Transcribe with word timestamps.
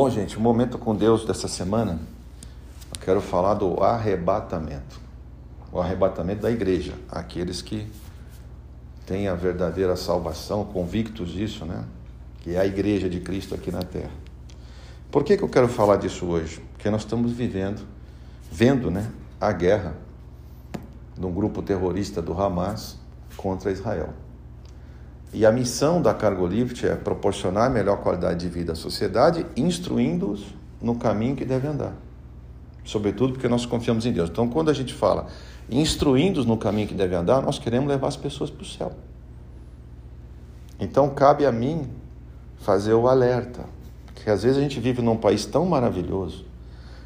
Bom, 0.00 0.08
gente, 0.08 0.38
o 0.38 0.40
momento 0.40 0.78
com 0.78 0.94
Deus 0.94 1.24
dessa 1.24 1.48
semana, 1.48 1.98
eu 2.94 3.00
quero 3.00 3.20
falar 3.20 3.54
do 3.54 3.82
arrebatamento. 3.82 5.00
O 5.72 5.80
arrebatamento 5.80 6.42
da 6.42 6.52
igreja, 6.52 6.94
aqueles 7.10 7.60
que 7.60 7.84
têm 9.04 9.26
a 9.26 9.34
verdadeira 9.34 9.96
salvação, 9.96 10.64
convictos 10.64 11.30
disso, 11.30 11.64
né? 11.64 11.84
Que 12.42 12.54
é 12.54 12.60
a 12.60 12.64
igreja 12.64 13.10
de 13.10 13.18
Cristo 13.18 13.56
aqui 13.56 13.72
na 13.72 13.82
terra. 13.82 14.12
Por 15.10 15.24
que, 15.24 15.36
que 15.36 15.42
eu 15.42 15.48
quero 15.48 15.66
falar 15.66 15.96
disso 15.96 16.26
hoje? 16.26 16.62
Porque 16.74 16.88
nós 16.90 17.00
estamos 17.00 17.32
vivendo, 17.32 17.82
vendo, 18.52 18.92
né, 18.92 19.10
a 19.40 19.50
guerra 19.50 19.96
de 21.18 21.26
um 21.26 21.32
grupo 21.32 21.60
terrorista 21.60 22.22
do 22.22 22.40
Hamas 22.40 23.00
contra 23.36 23.72
Israel. 23.72 24.10
E 25.32 25.44
a 25.44 25.52
missão 25.52 26.00
da 26.00 26.14
Cargolift 26.14 26.86
é 26.86 26.94
proporcionar 26.94 27.70
melhor 27.70 27.98
qualidade 27.98 28.40
de 28.40 28.48
vida 28.48 28.72
à 28.72 28.74
sociedade, 28.74 29.44
instruindo-os 29.56 30.46
no 30.80 30.94
caminho 30.94 31.36
que 31.36 31.44
deve 31.44 31.66
andar. 31.66 31.92
Sobretudo 32.84 33.34
porque 33.34 33.48
nós 33.48 33.66
confiamos 33.66 34.06
em 34.06 34.12
Deus. 34.12 34.30
Então, 34.30 34.48
quando 34.48 34.70
a 34.70 34.74
gente 34.74 34.94
fala 34.94 35.26
instruindo-os 35.70 36.46
no 36.46 36.56
caminho 36.56 36.88
que 36.88 36.94
deve 36.94 37.14
andar, 37.14 37.42
nós 37.42 37.58
queremos 37.58 37.86
levar 37.88 38.08
as 38.08 38.16
pessoas 38.16 38.48
para 38.48 38.62
o 38.62 38.66
céu. 38.66 38.92
Então, 40.80 41.10
cabe 41.10 41.44
a 41.44 41.52
mim 41.52 41.90
fazer 42.56 42.94
o 42.94 43.06
alerta. 43.06 43.64
Porque 44.06 44.30
às 44.30 44.42
vezes 44.42 44.56
a 44.56 44.60
gente 44.62 44.80
vive 44.80 45.02
num 45.02 45.16
país 45.16 45.44
tão 45.44 45.66
maravilhoso 45.66 46.46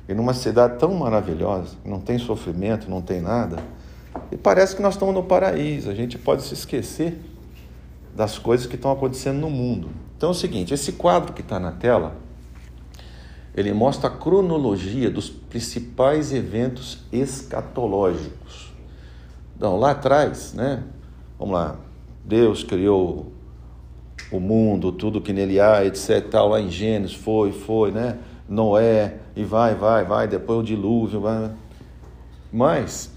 e 0.09 0.15
numa 0.15 0.34
cidade 0.34 0.79
tão 0.79 0.95
maravilhosa, 0.95 1.77
não 1.84 2.01
tem 2.01 2.19
sofrimento, 2.19 2.91
não 2.91 3.01
tem 3.01 3.20
nada, 3.20 3.62
e 4.31 4.37
parece 4.37 4.75
que 4.77 4.83
nós 4.83 4.95
estamos 4.95 5.15
no 5.15 5.23
paraíso. 5.23 5.91
A 5.91 5.95
gente 5.95 6.19
pode 6.19 6.43
se 6.43 6.55
esquecer 6.55 7.19
das 8.15 8.39
coisas 8.39 8.66
que 8.66 8.77
estão 8.77 8.93
acontecendo 8.93 9.39
no 9.39 9.51
mundo. 9.51 9.91
Então 10.16 10.28
é 10.28 10.33
o 10.33 10.34
seguinte, 10.34 10.73
esse 10.73 10.92
quadro 10.92 11.33
que 11.33 11.41
está 11.41 11.59
na 11.59 11.73
tela, 11.73 12.17
ele 13.55 13.73
mostra 13.73 14.09
a 14.09 14.12
cronologia 14.12 15.11
dos 15.11 15.28
principais 15.28 16.33
eventos 16.33 17.00
escatológicos. 17.12 18.72
Então, 19.56 19.78
lá 19.78 19.91
atrás, 19.91 20.55
né? 20.55 20.83
Vamos 21.39 21.55
lá, 21.55 21.77
Deus 22.25 22.64
criou 22.64 23.33
o 24.31 24.41
mundo, 24.41 24.91
tudo 24.92 25.20
que 25.20 25.33
nele 25.33 25.61
há, 25.61 25.84
etc. 25.84 26.27
Tal, 26.31 26.48
lá 26.48 26.61
em 26.61 26.70
Gênesis, 26.70 27.15
foi, 27.15 27.53
foi, 27.53 27.91
né? 27.91 28.19
Noé, 28.48 29.19
e 29.37 29.44
vai, 29.44 29.75
vai, 29.75 30.05
vai, 30.05 30.27
depois 30.27 30.61
o 30.61 30.62
dilúvio. 30.62 31.20
Vai. 31.20 31.50
Mas 32.53 33.12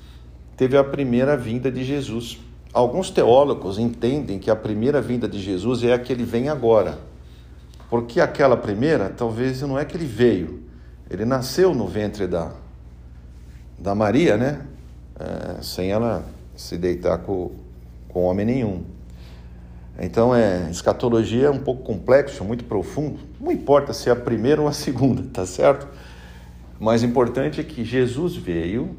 teve 0.57 0.77
a 0.77 0.83
primeira 0.83 1.37
vinda 1.37 1.71
de 1.71 1.83
Jesus. 1.83 2.39
Alguns 2.75 3.09
teólogos 3.09 3.79
entendem 3.79 4.37
que 4.37 4.51
a 4.51 4.55
primeira 4.55 5.01
vinda 5.01 5.29
de 5.29 5.39
Jesus 5.39 5.81
é 5.81 5.93
a 5.93 5.97
que 5.97 6.11
ele 6.11 6.25
vem 6.25 6.49
agora. 6.49 6.99
Porque 7.89 8.19
aquela 8.19 8.57
primeira, 8.57 9.09
talvez 9.09 9.61
não 9.61 9.79
é 9.79 9.85
que 9.85 9.95
ele 9.95 10.05
veio, 10.05 10.61
ele 11.09 11.23
nasceu 11.23 11.73
no 11.73 11.87
ventre 11.87 12.27
da, 12.27 12.51
da 13.79 13.95
Maria, 13.95 14.35
né? 14.35 14.65
É, 15.17 15.61
sem 15.61 15.89
ela 15.89 16.25
se 16.53 16.77
deitar 16.77 17.19
com, 17.19 17.51
com 18.09 18.23
homem 18.23 18.45
nenhum. 18.45 18.83
Então, 19.97 20.35
é, 20.35 20.69
escatologia 20.69 21.45
é 21.45 21.49
um 21.49 21.59
pouco 21.59 21.81
complexo, 21.81 22.43
muito 22.43 22.65
profundo. 22.65 23.19
Não 23.39 23.53
importa 23.53 23.93
se 23.93 24.09
é 24.09 24.11
a 24.11 24.17
primeira 24.17 24.61
ou 24.61 24.67
a 24.67 24.73
segunda, 24.73 25.23
tá 25.31 25.45
certo? 25.45 25.87
Mas 26.77 27.03
importante 27.03 27.61
é 27.61 27.63
que 27.63 27.85
Jesus 27.85 28.35
veio 28.35 28.97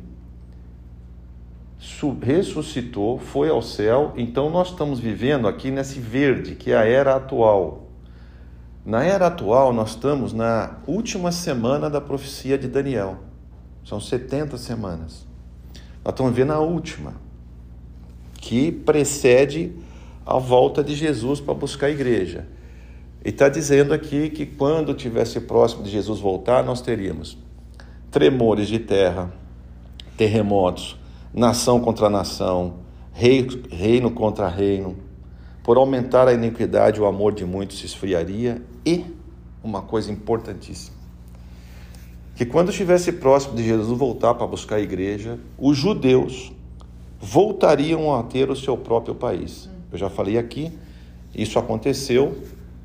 ressuscitou, 2.22 3.18
foi 3.18 3.48
ao 3.48 3.62
céu, 3.62 4.12
então 4.16 4.50
nós 4.50 4.70
estamos 4.70 4.98
vivendo 4.98 5.46
aqui 5.46 5.70
nesse 5.70 6.00
verde, 6.00 6.54
que 6.54 6.72
é 6.72 6.76
a 6.76 6.84
era 6.84 7.16
atual. 7.16 7.86
Na 8.84 9.04
era 9.04 9.26
atual, 9.26 9.72
nós 9.72 9.90
estamos 9.90 10.32
na 10.32 10.78
última 10.86 11.32
semana 11.32 11.90
da 11.90 12.00
profecia 12.00 12.56
de 12.56 12.68
Daniel. 12.68 13.18
São 13.84 14.00
70 14.00 14.56
semanas. 14.58 15.26
Nós 16.04 16.12
estamos 16.12 16.34
vendo 16.34 16.52
a 16.52 16.60
última, 16.60 17.14
que 18.40 18.70
precede 18.70 19.72
a 20.24 20.38
volta 20.38 20.82
de 20.82 20.94
Jesus 20.94 21.40
para 21.40 21.54
buscar 21.54 21.86
a 21.86 21.90
igreja. 21.90 22.46
E 23.24 23.30
está 23.30 23.48
dizendo 23.48 23.92
aqui 23.92 24.30
que 24.30 24.46
quando 24.46 24.94
tivesse 24.94 25.40
próximo 25.40 25.82
de 25.82 25.90
Jesus 25.90 26.20
voltar, 26.20 26.62
nós 26.64 26.80
teríamos 26.80 27.36
tremores 28.10 28.68
de 28.68 28.78
terra, 28.78 29.32
terremotos, 30.16 30.96
nação 31.36 31.78
contra 31.78 32.08
nação, 32.08 32.78
rei, 33.12 33.46
reino 33.70 34.10
contra 34.10 34.48
reino. 34.48 34.96
Por 35.62 35.76
aumentar 35.76 36.26
a 36.26 36.32
iniquidade, 36.32 36.98
o 36.98 37.04
amor 37.04 37.34
de 37.34 37.44
muitos 37.44 37.78
se 37.78 37.84
esfriaria 37.84 38.62
e 38.86 39.04
uma 39.62 39.82
coisa 39.82 40.10
importantíssima, 40.10 40.96
que 42.34 42.46
quando 42.46 42.70
estivesse 42.70 43.12
próximo 43.12 43.54
de 43.54 43.64
Jesus 43.64 43.98
voltar 43.98 44.32
para 44.34 44.46
buscar 44.46 44.76
a 44.76 44.80
igreja, 44.80 45.38
os 45.58 45.76
judeus 45.76 46.52
voltariam 47.20 48.14
a 48.14 48.22
ter 48.22 48.48
o 48.48 48.56
seu 48.56 48.76
próprio 48.76 49.14
país. 49.14 49.68
Eu 49.92 49.98
já 49.98 50.08
falei 50.08 50.38
aqui, 50.38 50.72
isso 51.34 51.58
aconteceu 51.58 52.34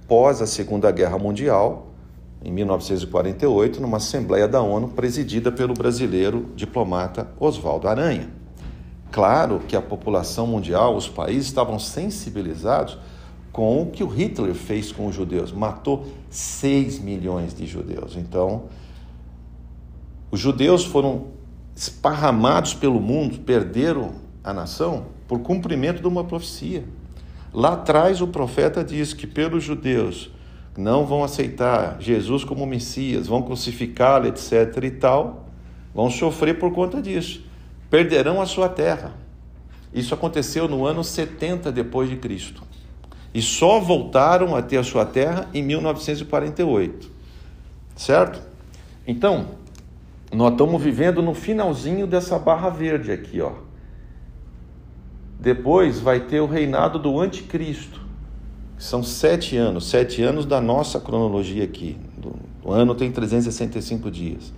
pós 0.09 0.41
a 0.41 0.47
Segunda 0.47 0.91
Guerra 0.91 1.17
Mundial, 1.17 1.87
em 2.43 2.51
1948, 2.51 3.79
numa 3.79 3.97
Assembleia 3.97 4.47
da 4.47 4.61
ONU 4.61 4.89
presidida 4.89 5.51
pelo 5.51 5.73
brasileiro 5.73 6.47
diplomata 6.55 7.31
Oswaldo 7.39 7.87
Aranha. 7.87 8.40
Claro 9.11 9.59
que 9.67 9.75
a 9.75 9.81
população 9.81 10.47
mundial, 10.47 10.95
os 10.95 11.09
países 11.09 11.47
estavam 11.47 11.77
sensibilizados 11.77 12.97
com 13.51 13.81
o 13.81 13.87
que 13.87 14.03
o 14.03 14.07
Hitler 14.07 14.53
fez 14.53 14.91
com 14.91 15.07
os 15.07 15.13
judeus. 15.13 15.51
Matou 15.51 16.07
6 16.29 16.99
milhões 16.99 17.53
de 17.53 17.67
judeus. 17.67 18.15
Então, 18.15 18.63
os 20.31 20.39
judeus 20.39 20.85
foram 20.85 21.27
esparramados 21.75 22.73
pelo 22.73 23.01
mundo, 23.01 23.39
perderam 23.39 24.13
a 24.41 24.53
nação 24.53 25.07
por 25.27 25.39
cumprimento 25.39 26.01
de 26.01 26.07
uma 26.07 26.23
profecia. 26.23 26.85
Lá 27.53 27.73
atrás, 27.73 28.21
o 28.21 28.27
profeta 28.27 28.81
diz 28.81 29.13
que 29.13 29.27
pelos 29.27 29.61
judeus 29.61 30.31
não 30.77 31.05
vão 31.05 31.21
aceitar 31.21 31.97
Jesus 31.99 32.45
como 32.45 32.65
Messias, 32.65 33.27
vão 33.27 33.41
crucificá-lo, 33.41 34.27
etc. 34.27 34.83
e 34.83 34.91
tal, 34.91 35.47
vão 35.93 36.09
sofrer 36.09 36.57
por 36.57 36.71
conta 36.71 37.01
disso 37.01 37.50
perderão 37.91 38.41
a 38.41 38.45
sua 38.45 38.69
terra. 38.69 39.13
Isso 39.93 40.13
aconteceu 40.13 40.67
no 40.67 40.85
ano 40.85 41.03
70 41.03 41.71
depois 41.71 42.09
de 42.09 42.15
Cristo. 42.15 42.63
E 43.33 43.41
só 43.41 43.79
voltaram 43.79 44.55
a 44.55 44.61
ter 44.61 44.77
a 44.77 44.83
sua 44.83 45.05
terra 45.05 45.49
em 45.53 45.61
1948. 45.61 47.11
Certo? 47.95 48.41
Então, 49.05 49.47
nós 50.31 50.53
estamos 50.53 50.81
vivendo 50.81 51.21
no 51.21 51.33
finalzinho 51.33 52.07
dessa 52.07 52.39
barra 52.39 52.69
verde 52.69 53.11
aqui, 53.11 53.41
ó. 53.41 53.51
Depois 55.37 55.99
vai 55.99 56.21
ter 56.21 56.39
o 56.39 56.45
reinado 56.45 56.97
do 56.97 57.19
anticristo. 57.19 57.99
São 58.77 59.03
sete 59.03 59.57
anos, 59.57 59.89
sete 59.89 60.21
anos 60.21 60.45
da 60.45 60.61
nossa 60.61 60.99
cronologia 60.99 61.63
aqui. 61.63 61.97
O 62.63 62.71
ano 62.71 62.95
tem 62.95 63.11
365 63.11 64.09
dias. 64.09 64.53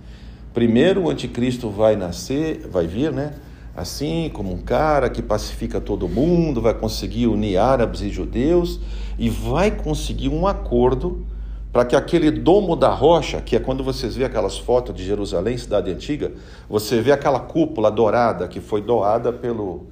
Primeiro 0.54 1.02
o 1.02 1.10
anticristo 1.10 1.68
vai 1.68 1.96
nascer, 1.96 2.66
vai 2.68 2.86
vir, 2.86 3.12
né? 3.12 3.34
Assim 3.76 4.30
como 4.32 4.52
um 4.52 4.58
cara 4.58 5.10
que 5.10 5.20
pacifica 5.20 5.80
todo 5.80 6.08
mundo, 6.08 6.62
vai 6.62 6.72
conseguir 6.72 7.26
unir 7.26 7.58
árabes 7.58 8.02
e 8.02 8.08
judeus 8.08 8.78
e 9.18 9.28
vai 9.28 9.72
conseguir 9.72 10.28
um 10.28 10.46
acordo 10.46 11.26
para 11.72 11.84
que 11.84 11.96
aquele 11.96 12.30
domo 12.30 12.76
da 12.76 12.88
rocha, 12.88 13.40
que 13.40 13.56
é 13.56 13.58
quando 13.58 13.82
vocês 13.82 14.14
vê 14.14 14.24
aquelas 14.24 14.56
fotos 14.56 14.94
de 14.94 15.04
Jerusalém, 15.04 15.58
cidade 15.58 15.90
antiga, 15.90 16.30
você 16.68 17.00
vê 17.00 17.10
aquela 17.10 17.40
cúpula 17.40 17.90
dourada 17.90 18.46
que 18.46 18.60
foi 18.60 18.80
doada 18.80 19.32
pelo 19.32 19.88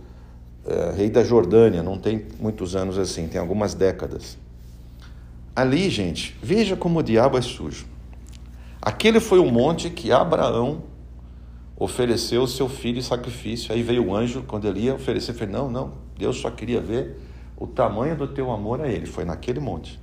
é, 0.65 0.93
rei 0.97 1.11
da 1.11 1.25
Jordânia, 1.25 1.83
não 1.83 1.99
tem 1.99 2.25
muitos 2.39 2.77
anos 2.77 2.97
assim, 2.99 3.27
tem 3.27 3.41
algumas 3.41 3.75
décadas. 3.75 4.39
Ali, 5.57 5.91
gente, 5.91 6.39
veja 6.41 6.77
como 6.77 7.01
o 7.01 7.03
diabo 7.03 7.37
é 7.37 7.43
sujo. 7.43 7.92
Aquele 8.83 9.21
foi 9.21 9.39
o 9.39 9.47
monte 9.47 9.89
que 9.89 10.11
Abraão 10.11 10.83
ofereceu 11.77 12.49
seu 12.49 12.69
filho 12.69 12.99
em 12.99 13.03
sacrifício. 13.03 13.73
Aí 13.73 13.81
veio 13.81 14.09
o 14.09 14.15
anjo, 14.15 14.43
quando 14.43 14.67
ele 14.67 14.81
ia 14.81 14.95
oferecer, 14.95 15.35
falou: 15.35 15.53
Não, 15.53 15.71
não, 15.71 15.93
Deus 16.19 16.39
só 16.39 16.51
queria 16.51 16.81
ver 16.81 17.17
o 17.57 17.67
tamanho 17.67 18.17
do 18.17 18.27
teu 18.27 18.51
amor 18.51 18.81
a 18.81 18.89
ele. 18.89 19.07
Foi 19.07 19.25
naquele 19.25 19.61
monte. 19.61 20.01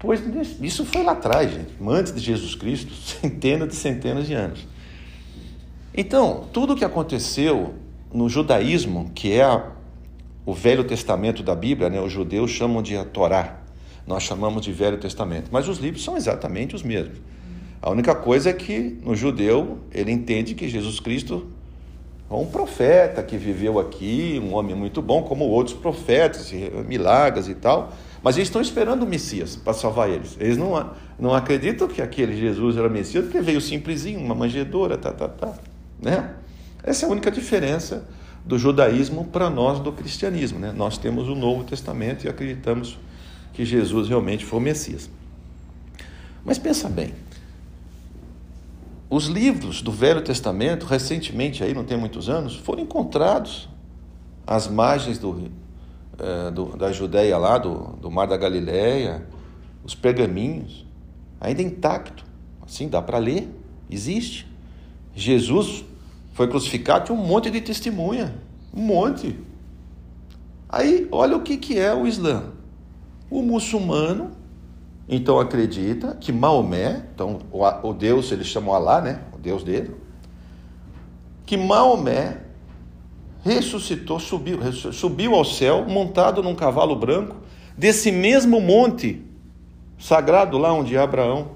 Pois 0.00 0.20
isso 0.60 0.84
foi 0.84 1.02
lá 1.02 1.12
atrás, 1.12 1.50
gente, 1.50 1.72
antes 1.88 2.12
de 2.12 2.20
Jesus 2.20 2.54
Cristo, 2.56 2.92
centenas 3.20 3.68
de 3.68 3.76
centenas 3.76 4.26
de 4.26 4.34
anos. 4.34 4.66
Então, 5.96 6.48
tudo 6.52 6.72
o 6.72 6.76
que 6.76 6.84
aconteceu 6.84 7.74
no 8.12 8.28
judaísmo, 8.28 9.12
que 9.14 9.32
é 9.32 9.44
a, 9.44 9.70
o 10.44 10.52
Velho 10.52 10.84
Testamento 10.84 11.42
da 11.42 11.54
Bíblia, 11.54 11.88
né, 11.88 12.00
os 12.00 12.12
judeus 12.12 12.50
chamam 12.50 12.82
de 12.82 12.96
a 12.96 13.04
Torá, 13.04 13.63
nós 14.06 14.22
chamamos 14.22 14.62
de 14.62 14.72
Velho 14.72 14.98
Testamento, 14.98 15.48
mas 15.50 15.68
os 15.68 15.78
livros 15.78 16.04
são 16.04 16.16
exatamente 16.16 16.74
os 16.74 16.82
mesmos. 16.82 17.18
A 17.80 17.90
única 17.90 18.14
coisa 18.14 18.50
é 18.50 18.52
que 18.52 18.98
no 19.02 19.14
judeu 19.14 19.78
ele 19.92 20.10
entende 20.10 20.54
que 20.54 20.68
Jesus 20.68 21.00
Cristo 21.00 21.46
um 22.36 22.46
profeta 22.46 23.22
que 23.22 23.36
viveu 23.36 23.78
aqui, 23.78 24.40
um 24.42 24.54
homem 24.54 24.74
muito 24.74 25.00
bom, 25.00 25.22
como 25.22 25.44
outros 25.44 25.76
profetas, 25.76 26.52
milagres 26.86 27.48
e 27.48 27.54
tal. 27.54 27.92
Mas 28.22 28.36
eles 28.36 28.48
estão 28.48 28.62
esperando 28.62 29.02
o 29.02 29.06
Messias 29.06 29.56
para 29.56 29.74
salvar 29.74 30.08
eles. 30.08 30.36
Eles 30.40 30.56
não, 30.56 30.90
não 31.18 31.34
acreditam 31.34 31.86
que 31.86 32.00
aquele 32.00 32.36
Jesus 32.36 32.76
era 32.76 32.88
Messias, 32.88 33.24
porque 33.24 33.40
veio 33.40 33.60
simplesinho, 33.60 34.18
uma 34.18 34.34
manjedoura, 34.34 34.96
tá, 34.96 35.12
tá, 35.12 35.28
tá. 35.28 35.52
Né? 36.00 36.30
Essa 36.82 37.04
é 37.04 37.08
a 37.08 37.12
única 37.12 37.30
diferença 37.30 38.08
do 38.44 38.58
judaísmo 38.58 39.26
para 39.26 39.50
nós 39.50 39.78
do 39.78 39.92
cristianismo. 39.92 40.58
Né? 40.58 40.72
Nós 40.74 40.96
temos 40.96 41.28
o 41.28 41.34
Novo 41.34 41.64
Testamento 41.64 42.24
e 42.24 42.28
acreditamos 42.28 42.98
que 43.54 43.64
Jesus 43.64 44.08
realmente 44.08 44.44
foi 44.44 44.58
o 44.58 44.62
Messias. 44.62 45.08
Mas 46.44 46.58
pensa 46.58 46.88
bem, 46.88 47.14
os 49.08 49.26
livros 49.26 49.80
do 49.80 49.92
Velho 49.92 50.20
Testamento, 50.20 50.84
recentemente, 50.86 51.62
aí 51.62 51.72
não 51.72 51.84
tem 51.84 51.96
muitos 51.96 52.28
anos, 52.28 52.56
foram 52.56 52.82
encontrados 52.82 53.68
às 54.46 54.66
margens 54.66 55.18
do, 55.18 55.50
é, 56.18 56.50
do, 56.50 56.76
da 56.76 56.90
Judéia 56.90 57.38
lá, 57.38 57.56
do, 57.56 57.96
do 58.00 58.10
Mar 58.10 58.26
da 58.26 58.36
Galileia, 58.36 59.26
os 59.84 59.94
pergaminhos, 59.94 60.84
ainda 61.40 61.62
intacto. 61.62 62.24
Assim, 62.60 62.88
dá 62.88 63.00
para 63.00 63.18
ler, 63.18 63.48
existe. 63.88 64.50
Jesus 65.14 65.84
foi 66.32 66.48
crucificado, 66.48 67.04
tinha 67.04 67.16
um 67.16 67.24
monte 67.24 67.50
de 67.50 67.60
testemunha, 67.60 68.34
um 68.74 68.82
monte. 68.82 69.38
Aí, 70.68 71.06
olha 71.12 71.36
o 71.36 71.42
que, 71.42 71.56
que 71.56 71.78
é 71.78 71.94
o 71.94 72.06
Islã. 72.06 72.53
O 73.30 73.42
muçulmano, 73.42 74.32
então, 75.08 75.38
acredita 75.38 76.16
que 76.18 76.32
Maomé, 76.32 77.04
então, 77.14 77.40
o, 77.52 77.62
o 77.88 77.92
Deus, 77.92 78.32
eles 78.32 78.46
chamam 78.46 78.74
Alá, 78.74 79.00
né? 79.00 79.20
O 79.34 79.38
Deus 79.38 79.62
dele, 79.62 79.94
que 81.44 81.56
Maomé 81.56 82.38
ressuscitou, 83.42 84.18
subiu, 84.18 84.58
subiu 84.72 85.34
ao 85.34 85.44
céu, 85.44 85.84
montado 85.86 86.42
num 86.42 86.54
cavalo 86.54 86.96
branco, 86.96 87.36
desse 87.76 88.10
mesmo 88.10 88.60
monte 88.60 89.22
sagrado 89.98 90.56
lá 90.56 90.72
onde 90.72 90.96
é 90.96 90.98
Abraão, 90.98 91.50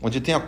onde 0.00 0.20
tem 0.20 0.34
a, 0.34 0.42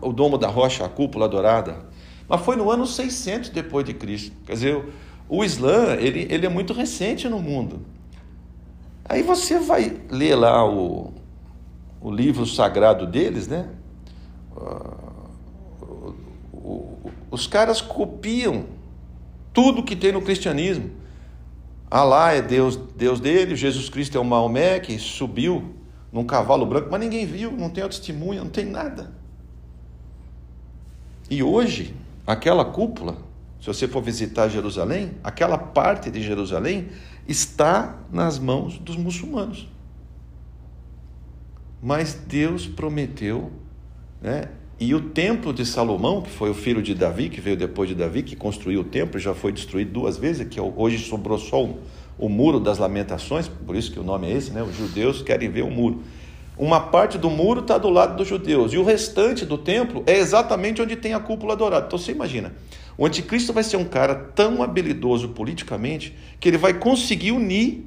o 0.00 0.12
domo 0.12 0.38
da 0.38 0.48
rocha, 0.48 0.84
a 0.84 0.88
cúpula 0.88 1.28
dourada. 1.28 1.84
Mas 2.26 2.40
foi 2.40 2.56
no 2.56 2.70
ano 2.70 2.86
600 2.86 3.50
depois 3.50 3.84
de 3.84 3.92
Cristo. 3.92 4.34
Quer 4.46 4.52
dizer, 4.54 4.84
o 5.28 5.44
Islã, 5.44 5.94
ele, 5.94 6.26
ele 6.30 6.46
é 6.46 6.48
muito 6.48 6.72
recente 6.72 7.28
no 7.28 7.38
mundo. 7.38 7.80
Aí 9.08 9.22
você 9.22 9.58
vai 9.58 10.00
ler 10.10 10.34
lá 10.34 10.68
o, 10.68 11.12
o 12.00 12.10
livro 12.10 12.44
sagrado 12.46 13.06
deles, 13.06 13.46
né? 13.46 13.68
Os 17.30 17.46
caras 17.46 17.80
copiam 17.80 18.66
tudo 19.52 19.82
que 19.82 19.94
tem 19.94 20.12
no 20.12 20.22
cristianismo. 20.22 20.90
Alá 21.90 22.32
é 22.32 22.42
Deus, 22.42 22.76
Deus 22.76 23.20
dele, 23.20 23.54
Jesus 23.54 23.88
Cristo 23.88 24.18
é 24.18 24.20
o 24.20 24.24
Maomé 24.24 24.80
que 24.80 24.98
subiu 24.98 25.74
num 26.12 26.24
cavalo 26.24 26.66
branco, 26.66 26.88
mas 26.90 27.00
ninguém 27.00 27.24
viu, 27.24 27.52
não 27.52 27.70
tem 27.70 27.86
testemunha, 27.86 28.42
não 28.42 28.50
tem 28.50 28.64
nada. 28.64 29.12
E 31.30 31.42
hoje, 31.42 31.94
aquela 32.26 32.64
cúpula, 32.64 33.18
se 33.60 33.66
você 33.66 33.88
for 33.88 34.02
visitar 34.02 34.48
Jerusalém, 34.48 35.12
aquela 35.24 35.58
parte 35.58 36.10
de 36.10 36.22
Jerusalém 36.22 36.88
está 37.26 37.98
nas 38.12 38.38
mãos 38.38 38.78
dos 38.78 38.96
muçulmanos. 38.96 39.68
Mas 41.82 42.14
Deus 42.14 42.66
prometeu, 42.66 43.50
né? 44.20 44.48
E 44.78 44.94
o 44.94 45.00
templo 45.00 45.54
de 45.54 45.64
Salomão, 45.64 46.20
que 46.20 46.30
foi 46.30 46.50
o 46.50 46.54
filho 46.54 46.82
de 46.82 46.94
Davi, 46.94 47.30
que 47.30 47.40
veio 47.40 47.56
depois 47.56 47.88
de 47.88 47.94
Davi, 47.94 48.22
que 48.22 48.36
construiu 48.36 48.82
o 48.82 48.84
templo, 48.84 49.18
já 49.18 49.34
foi 49.34 49.50
destruído 49.50 49.90
duas 49.90 50.18
vezes, 50.18 50.46
que 50.46 50.60
hoje 50.60 50.98
sobrou 50.98 51.38
só 51.38 51.64
o, 51.64 51.78
o 52.18 52.28
muro 52.28 52.60
das 52.60 52.76
lamentações, 52.76 53.48
por 53.48 53.74
isso 53.74 53.90
que 53.90 53.98
o 53.98 54.02
nome 54.02 54.28
é 54.28 54.32
esse, 54.32 54.50
né? 54.50 54.62
Os 54.62 54.76
judeus 54.76 55.22
querem 55.22 55.48
ver 55.48 55.62
o 55.62 55.70
muro. 55.70 56.02
Uma 56.58 56.80
parte 56.80 57.16
do 57.16 57.30
muro 57.30 57.60
está 57.60 57.78
do 57.78 57.88
lado 57.88 58.16
dos 58.16 58.28
judeus, 58.28 58.72
e 58.74 58.78
o 58.78 58.84
restante 58.84 59.46
do 59.46 59.56
templo 59.56 60.02
é 60.06 60.18
exatamente 60.18 60.82
onde 60.82 60.94
tem 60.94 61.14
a 61.14 61.20
cúpula 61.20 61.56
dourada. 61.56 61.86
Então 61.86 61.98
você 61.98 62.12
imagina, 62.12 62.52
o 62.98 63.04
anticristo 63.04 63.52
vai 63.52 63.62
ser 63.62 63.76
um 63.76 63.84
cara 63.84 64.14
tão 64.14 64.62
habilidoso 64.62 65.30
politicamente 65.30 66.16
que 66.40 66.48
ele 66.48 66.58
vai 66.58 66.74
conseguir 66.74 67.32
unir 67.32 67.86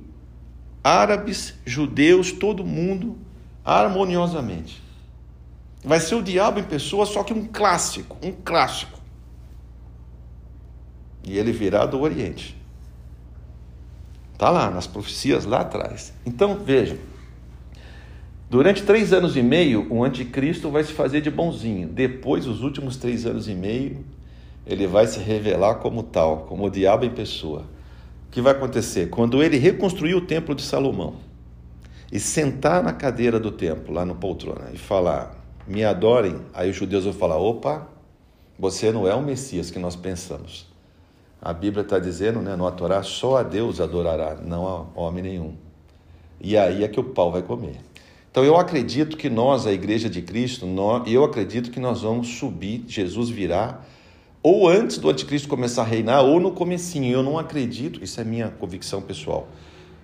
árabes, 0.84 1.56
judeus, 1.66 2.32
todo 2.32 2.66
mundo 2.66 3.18
harmoniosamente. 3.66 4.82
Vai 5.84 6.00
ser 6.00 6.16
o 6.16 6.22
diabo 6.22 6.60
em 6.60 6.64
pessoa, 6.64 7.06
só 7.06 7.24
que 7.24 7.34
um 7.34 7.46
clássico, 7.46 8.18
um 8.22 8.32
clássico. 8.32 9.00
E 11.24 11.38
ele 11.38 11.52
virá 11.52 11.86
do 11.86 12.00
Oriente. 12.00 12.56
Está 14.34 14.50
lá, 14.50 14.70
nas 14.70 14.88
profecias 14.88 15.46
lá 15.46 15.62
atrás. 15.62 16.14
Então, 16.26 16.58
vejam. 16.58 16.98
Durante 18.50 18.84
três 18.84 19.14
anos 19.14 19.38
e 19.38 19.44
meio, 19.44 19.86
o 19.92 20.04
anticristo 20.04 20.70
vai 20.72 20.84
se 20.84 20.94
fazer 20.94 21.22
de 21.22 21.30
bonzinho. 21.30 21.88
Depois, 21.88 22.48
os 22.48 22.62
últimos 22.62 22.98
três 22.98 23.26
anos 23.26 23.48
e 23.48 23.54
meio, 23.54 24.04
ele 24.70 24.86
vai 24.86 25.08
se 25.08 25.20
revelar 25.20 25.76
como 25.76 26.04
tal, 26.04 26.46
como 26.48 26.66
o 26.66 26.70
diabo 26.70 27.04
em 27.04 27.10
pessoa. 27.10 27.62
O 28.28 28.32
que 28.32 28.40
vai 28.40 28.54
acontecer? 28.54 29.10
Quando 29.10 29.42
ele 29.42 29.58
reconstruir 29.58 30.14
o 30.14 30.22
templo 30.22 30.54
de 30.54 30.62
Salomão 30.62 31.16
e 32.12 32.20
sentar 32.20 32.84
na 32.84 32.94
cadeira 32.94 33.40
do 33.40 33.52
templo, 33.52 33.92
lá 33.92 34.06
no 34.06 34.14
poltrona, 34.14 34.70
e 34.72 34.78
falar: 34.78 35.36
Me 35.68 35.84
adorem, 35.84 36.40
aí 36.54 36.70
os 36.70 36.76
judeus 36.76 37.06
vão 37.06 37.14
falar: 37.14 37.38
opa, 37.38 37.88
você 38.60 38.92
não 38.92 39.08
é 39.08 39.16
o 39.16 39.24
Messias 39.24 39.72
que 39.72 39.80
nós 39.80 39.96
pensamos. 39.96 40.68
A 41.42 41.52
Bíblia 41.52 41.82
está 41.82 41.98
dizendo, 41.98 42.40
né, 42.40 42.56
no 42.56 42.70
Torá, 42.72 43.02
só 43.02 43.38
a 43.38 43.44
Deus 43.44 43.82
adorará, 43.82 44.36
não 44.36 44.68
a 44.68 44.86
homem 45.00 45.24
nenhum. 45.24 45.56
E 46.40 46.56
aí 46.56 46.84
é 46.84 46.88
que 46.88 47.00
o 47.00 47.04
pau 47.04 47.32
vai 47.32 47.42
comer. 47.42 47.78
Então 48.30 48.46
eu 48.46 48.56
acredito 48.56 49.18
que 49.18 49.30
nós, 49.30 49.66
a 49.66 49.72
Igreja 49.72 50.08
de 50.08 50.22
Cristo, 50.22 50.68
nós, 50.68 51.12
eu 51.12 51.24
acredito 51.24 51.72
que 51.72 51.80
nós 51.80 52.04
vamos 52.04 52.28
subir, 52.38 52.84
Jesus 52.88 53.30
virá 53.30 53.80
ou 54.42 54.68
antes 54.68 54.98
do 54.98 55.10
anticristo 55.10 55.48
começar 55.48 55.82
a 55.82 55.86
reinar, 55.86 56.24
ou 56.24 56.40
no 56.40 56.52
comecinho. 56.52 57.12
Eu 57.12 57.24
não 57.24 57.38
acredito, 57.38 58.04
isso 58.04 58.20
é 58.20 58.24
minha 58.24 58.50
convicção 58.50 59.02
pessoal, 59.02 59.48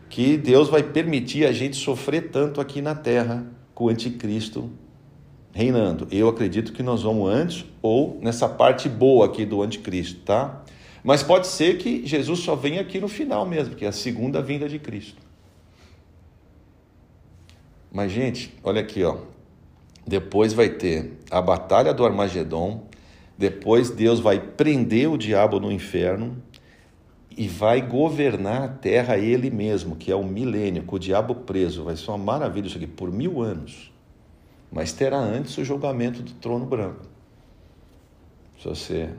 que 0.09 0.37
Deus 0.37 0.69
vai 0.69 0.83
permitir 0.83 1.45
a 1.45 1.51
gente 1.51 1.75
sofrer 1.75 2.29
tanto 2.29 2.59
aqui 2.59 2.81
na 2.81 2.95
terra 2.95 3.45
com 3.73 3.85
o 3.85 3.89
anticristo 3.89 4.69
reinando. 5.53 6.07
Eu 6.11 6.27
acredito 6.27 6.73
que 6.73 6.83
nós 6.83 7.03
vamos 7.03 7.29
antes 7.29 7.65
ou 7.81 8.19
nessa 8.21 8.47
parte 8.47 8.89
boa 8.89 9.25
aqui 9.25 9.45
do 9.45 9.61
anticristo, 9.61 10.19
tá? 10.21 10.61
Mas 11.01 11.23
pode 11.23 11.47
ser 11.47 11.77
que 11.77 12.05
Jesus 12.05 12.39
só 12.39 12.55
venha 12.55 12.81
aqui 12.81 12.99
no 12.99 13.07
final 13.07 13.45
mesmo, 13.45 13.75
que 13.75 13.85
é 13.85 13.87
a 13.87 13.91
segunda 13.91 14.41
vinda 14.41 14.67
de 14.67 14.79
Cristo. 14.79 15.21
Mas 17.91 18.11
gente, 18.11 18.53
olha 18.63 18.81
aqui, 18.81 19.03
ó. 19.03 19.17
Depois 20.05 20.51
vai 20.51 20.67
ter 20.67 21.13
a 21.31 21.41
batalha 21.41 21.93
do 21.93 22.05
Armagedon, 22.05 22.83
depois 23.37 23.89
Deus 23.89 24.19
vai 24.19 24.39
prender 24.39 25.09
o 25.09 25.17
diabo 25.17 25.59
no 25.59 25.71
inferno 25.71 26.41
e 27.37 27.47
vai 27.47 27.81
governar 27.81 28.61
a 28.63 28.67
terra 28.67 29.17
ele 29.17 29.49
mesmo, 29.49 29.95
que 29.95 30.11
é 30.11 30.15
o 30.15 30.23
milênio, 30.23 30.83
com 30.83 30.95
o 30.95 30.99
diabo 30.99 31.35
preso. 31.35 31.83
Vai 31.83 31.97
ser 31.97 32.09
uma 32.11 32.17
maravilha 32.17 32.67
isso 32.67 32.77
aqui, 32.77 32.87
por 32.87 33.11
mil 33.11 33.41
anos. 33.41 33.91
Mas 34.71 34.93
terá 34.93 35.17
antes 35.17 35.57
o 35.57 35.65
julgamento 35.65 36.21
do 36.21 36.31
trono 36.33 36.65
branco. 36.65 37.01
Se 38.57 38.69
você 38.69 39.09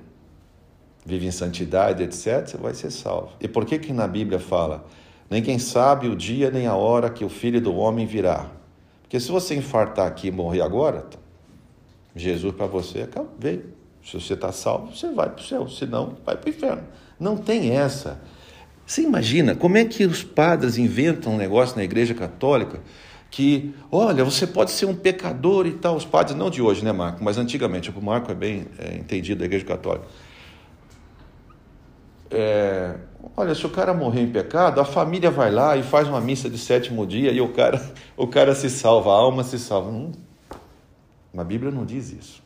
vive 1.04 1.26
em 1.26 1.30
santidade, 1.30 2.02
etc., 2.02 2.46
você 2.46 2.56
vai 2.56 2.74
ser 2.74 2.90
salvo. 2.90 3.32
E 3.38 3.46
por 3.46 3.66
que 3.66 3.78
que 3.78 3.92
na 3.92 4.08
Bíblia 4.08 4.38
fala, 4.38 4.86
quem 5.44 5.58
sabe 5.58 6.08
o 6.08 6.16
dia 6.16 6.50
nem 6.50 6.66
a 6.66 6.74
hora 6.74 7.10
que 7.10 7.24
o 7.24 7.28
Filho 7.28 7.60
do 7.60 7.74
Homem 7.76 8.06
virá? 8.06 8.50
Porque 9.02 9.20
se 9.20 9.30
você 9.30 9.54
infartar 9.54 10.06
aqui 10.06 10.28
e 10.28 10.32
morrer 10.32 10.62
agora, 10.62 11.06
Jesus 12.14 12.54
para 12.54 12.66
você 12.66 13.06
veio. 13.38 13.75
Se 14.06 14.20
você 14.20 14.34
está 14.34 14.52
salvo, 14.52 14.94
você 14.94 15.10
vai 15.10 15.28
para 15.28 15.42
o 15.42 15.44
céu, 15.44 15.68
se 15.68 15.84
não, 15.84 16.16
vai 16.24 16.36
para 16.36 16.46
o 16.46 16.50
inferno. 16.50 16.84
Não 17.18 17.36
tem 17.36 17.72
essa. 17.72 18.20
Você 18.86 19.02
imagina 19.02 19.56
como 19.56 19.76
é 19.76 19.84
que 19.84 20.04
os 20.04 20.22
padres 20.22 20.78
inventam 20.78 21.34
um 21.34 21.36
negócio 21.36 21.76
na 21.76 21.82
igreja 21.82 22.14
católica 22.14 22.80
que, 23.32 23.74
olha, 23.90 24.24
você 24.24 24.46
pode 24.46 24.70
ser 24.70 24.86
um 24.86 24.94
pecador 24.94 25.66
e 25.66 25.72
tal. 25.72 25.96
Os 25.96 26.04
padres, 26.04 26.36
não 26.36 26.48
de 26.48 26.62
hoje, 26.62 26.84
né, 26.84 26.92
Marco? 26.92 27.24
Mas 27.24 27.36
antigamente, 27.36 27.90
o 27.90 28.00
Marco 28.00 28.30
é 28.30 28.34
bem 28.34 28.68
é, 28.78 28.94
entendido 28.94 29.40
da 29.40 29.44
igreja 29.44 29.64
católica. 29.64 30.06
É, 32.30 32.94
olha, 33.36 33.56
se 33.56 33.66
o 33.66 33.70
cara 33.70 33.92
morrer 33.92 34.20
em 34.20 34.30
pecado, 34.30 34.80
a 34.80 34.84
família 34.84 35.32
vai 35.32 35.50
lá 35.50 35.76
e 35.76 35.82
faz 35.82 36.06
uma 36.06 36.20
missa 36.20 36.48
de 36.48 36.58
sétimo 36.58 37.04
dia 37.04 37.32
e 37.32 37.40
o 37.40 37.48
cara, 37.52 37.82
o 38.16 38.28
cara 38.28 38.54
se 38.54 38.70
salva, 38.70 39.10
a 39.10 39.14
alma 39.14 39.42
se 39.42 39.58
salva. 39.58 39.90
Hum, 39.90 40.12
a 41.36 41.42
Bíblia 41.42 41.72
não 41.72 41.84
diz 41.84 42.12
isso. 42.12 42.45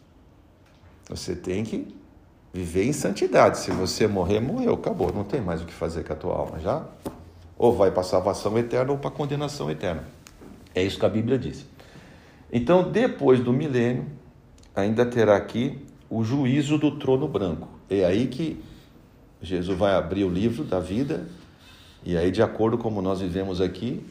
Você 1.11 1.35
tem 1.35 1.65
que 1.65 1.93
viver 2.55 2.85
em 2.85 2.93
santidade. 2.93 3.59
Se 3.59 3.73
você 3.73 4.07
morrer, 4.07 4.41
morreu, 4.41 4.75
acabou. 4.75 5.13
Não 5.13 5.25
tem 5.25 5.41
mais 5.41 5.61
o 5.61 5.67
que 5.67 5.73
fazer 5.73 6.05
com 6.05 6.13
a 6.13 6.17
tua 6.17 6.35
alma 6.35 6.61
já. 6.61 6.85
Ou 7.59 7.77
vai 7.77 7.91
para 7.91 8.01
a 8.01 8.05
salvação 8.05 8.57
eterna 8.57 8.93
ou 8.93 8.99
para 8.99 9.09
a 9.09 9.13
condenação 9.13 9.71
eterna. 9.71 10.05
É 10.75 10.83
isso 10.83 10.99
que 10.99 11.05
a 11.05 11.09
Bíblia 11.09 11.37
diz. 11.37 11.67
Então, 12.53 12.91
depois 12.91 13.41
do 13.41 13.53
milênio, 13.53 14.07
ainda 14.75 15.05
terá 15.05 15.37
aqui 15.37 15.85
o 16.09 16.23
juízo 16.23 16.79
do 16.79 16.97
trono 16.99 17.29
branco. 17.29 17.69
É 17.89 18.05
aí 18.05 18.29
que 18.29 18.63
Jesus 19.43 19.77
vai 19.77 19.95
abrir 19.95 20.25
o 20.25 20.29
livro 20.29 20.65
da 20.65 20.81
vida, 20.81 21.27
e 22.05 22.17
aí, 22.17 22.31
de 22.31 22.43
acordo 22.43 22.79
com 22.79 22.85
como 22.85 23.03
nós 23.03 23.21
vivemos 23.21 23.61
aqui, 23.61 24.05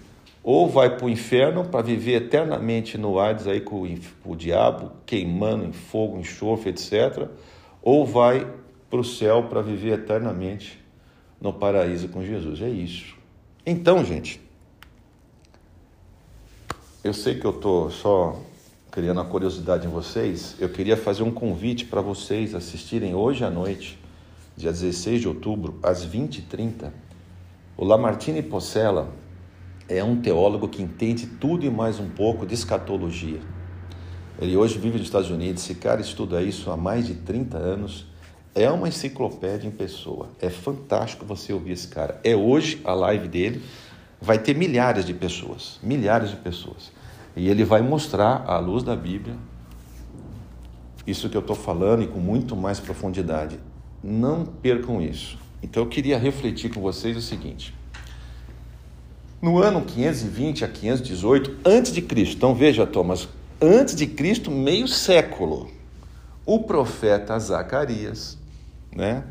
ou 0.52 0.68
vai 0.68 0.98
para 0.98 1.06
o 1.06 1.10
inferno 1.12 1.64
para 1.64 1.84
viver 1.84 2.24
eternamente 2.24 2.98
no 2.98 3.20
Hades 3.20 3.46
aí 3.46 3.62
com 3.62 3.88
o, 4.26 4.36
diabo, 4.36 4.94
queimando 5.06 5.64
em 5.64 5.72
fogo, 5.72 6.18
em 6.18 6.22
enxofre, 6.22 6.72
etc., 6.72 7.28
ou 7.84 8.04
vai 8.04 8.52
para 8.90 9.00
o 9.00 9.04
céu 9.04 9.44
para 9.44 9.62
viver 9.62 9.94
eternamente 9.94 10.84
no 11.40 11.54
paraíso 11.54 12.10
com 12.10 12.24
Jesus. 12.24 12.64
É 12.64 12.68
isso. 12.68 13.16
Então, 13.64 14.04
gente, 14.04 14.42
eu 17.04 17.14
sei 17.14 17.36
que 17.36 17.46
eu 17.46 17.52
estou 17.52 17.92
só 17.92 18.42
criando 18.90 19.22
a 19.22 19.26
curiosidade 19.26 19.86
em 19.86 19.92
vocês, 19.92 20.56
eu 20.60 20.70
queria 20.70 20.98
fazer 20.98 21.22
um 21.22 21.32
convite 21.32 21.86
para 21.86 22.02
vocês 22.02 22.56
assistirem 22.56 23.14
hoje 23.14 23.46
à 23.46 23.52
noite, 23.52 24.00
dia 24.58 24.72
16 24.72 25.22
de 25.22 25.28
outubro, 25.28 25.78
às 25.84 26.04
20h30, 26.04 26.90
o 27.78 27.86
Lamartine 27.86 28.42
Possela 28.42 29.19
é 29.90 30.04
um 30.04 30.22
teólogo 30.22 30.68
que 30.68 30.84
entende 30.84 31.26
tudo 31.26 31.66
e 31.66 31.70
mais 31.70 32.00
um 32.00 32.08
pouco 32.08 32.46
de 32.46 32.54
escatologia. 32.54 33.40
Ele 34.40 34.56
hoje 34.56 34.78
vive 34.78 35.00
nos 35.00 35.08
Estados 35.08 35.32
Unidos, 35.32 35.64
esse 35.64 35.74
cara 35.74 36.00
estuda 36.00 36.44
isso 36.44 36.70
há 36.70 36.78
mais 36.78 37.08
de 37.08 37.16
30 37.16 37.58
anos, 37.58 38.06
é 38.54 38.70
uma 38.70 38.88
enciclopédia 38.88 39.68
em 39.68 39.72
pessoa. 39.72 40.30
É 40.40 40.50
fantástico 40.50 41.26
você 41.26 41.52
ouvir 41.52 41.72
esse 41.72 41.88
cara. 41.88 42.22
É 42.24 42.36
hoje 42.36 42.80
a 42.86 42.94
live 42.94 43.28
dele, 43.28 43.64
vai 44.22 44.38
ter 44.38 44.56
milhares 44.56 45.06
de 45.06 45.14
pessoas, 45.14 45.80
milhares 45.82 46.30
de 46.30 46.36
pessoas. 46.36 46.92
E 47.36 47.50
ele 47.50 47.64
vai 47.64 47.82
mostrar 47.82 48.44
à 48.46 48.60
luz 48.60 48.84
da 48.84 48.96
Bíblia 48.96 49.36
isso 51.06 51.30
que 51.30 51.36
eu 51.36 51.42
estou 51.42 51.56
falando 51.56 52.04
e 52.04 52.08
com 52.08 52.20
muito 52.20 52.56
mais 52.56 52.80
profundidade. 52.80 53.60
Não 54.04 54.46
percam 54.46 55.02
isso. 55.02 55.40
Então 55.64 55.82
eu 55.82 55.90
queria 55.90 56.18
refletir 56.18 56.72
com 56.72 56.80
vocês 56.80 57.18
o 57.18 57.22
seguinte: 57.22 57.74
no 59.42 59.58
ano 59.58 59.82
520 59.82 60.66
a 60.66 60.68
518 60.68 61.58
antes 61.66 61.92
de 61.92 62.02
Cristo. 62.02 62.36
Então 62.36 62.54
veja, 62.54 62.86
Thomas, 62.86 63.28
antes 63.62 63.96
de 63.96 64.08
Cristo, 64.08 64.52
meio 64.52 64.88
século. 64.88 65.70
O 66.46 66.64
profeta 66.64 67.38
Zacarias, 67.38 68.38
né? 68.96 69.24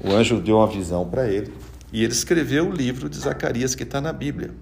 O 0.00 0.10
anjo 0.10 0.40
deu 0.40 0.56
uma 0.56 0.66
visão 0.66 1.08
para 1.08 1.28
ele 1.28 1.52
e 1.92 2.02
ele 2.02 2.12
escreveu 2.12 2.68
o 2.68 2.72
livro 2.72 3.08
de 3.08 3.16
Zacarias 3.16 3.74
que 3.74 3.84
está 3.84 4.00
na 4.00 4.12
Bíblia. 4.12 4.52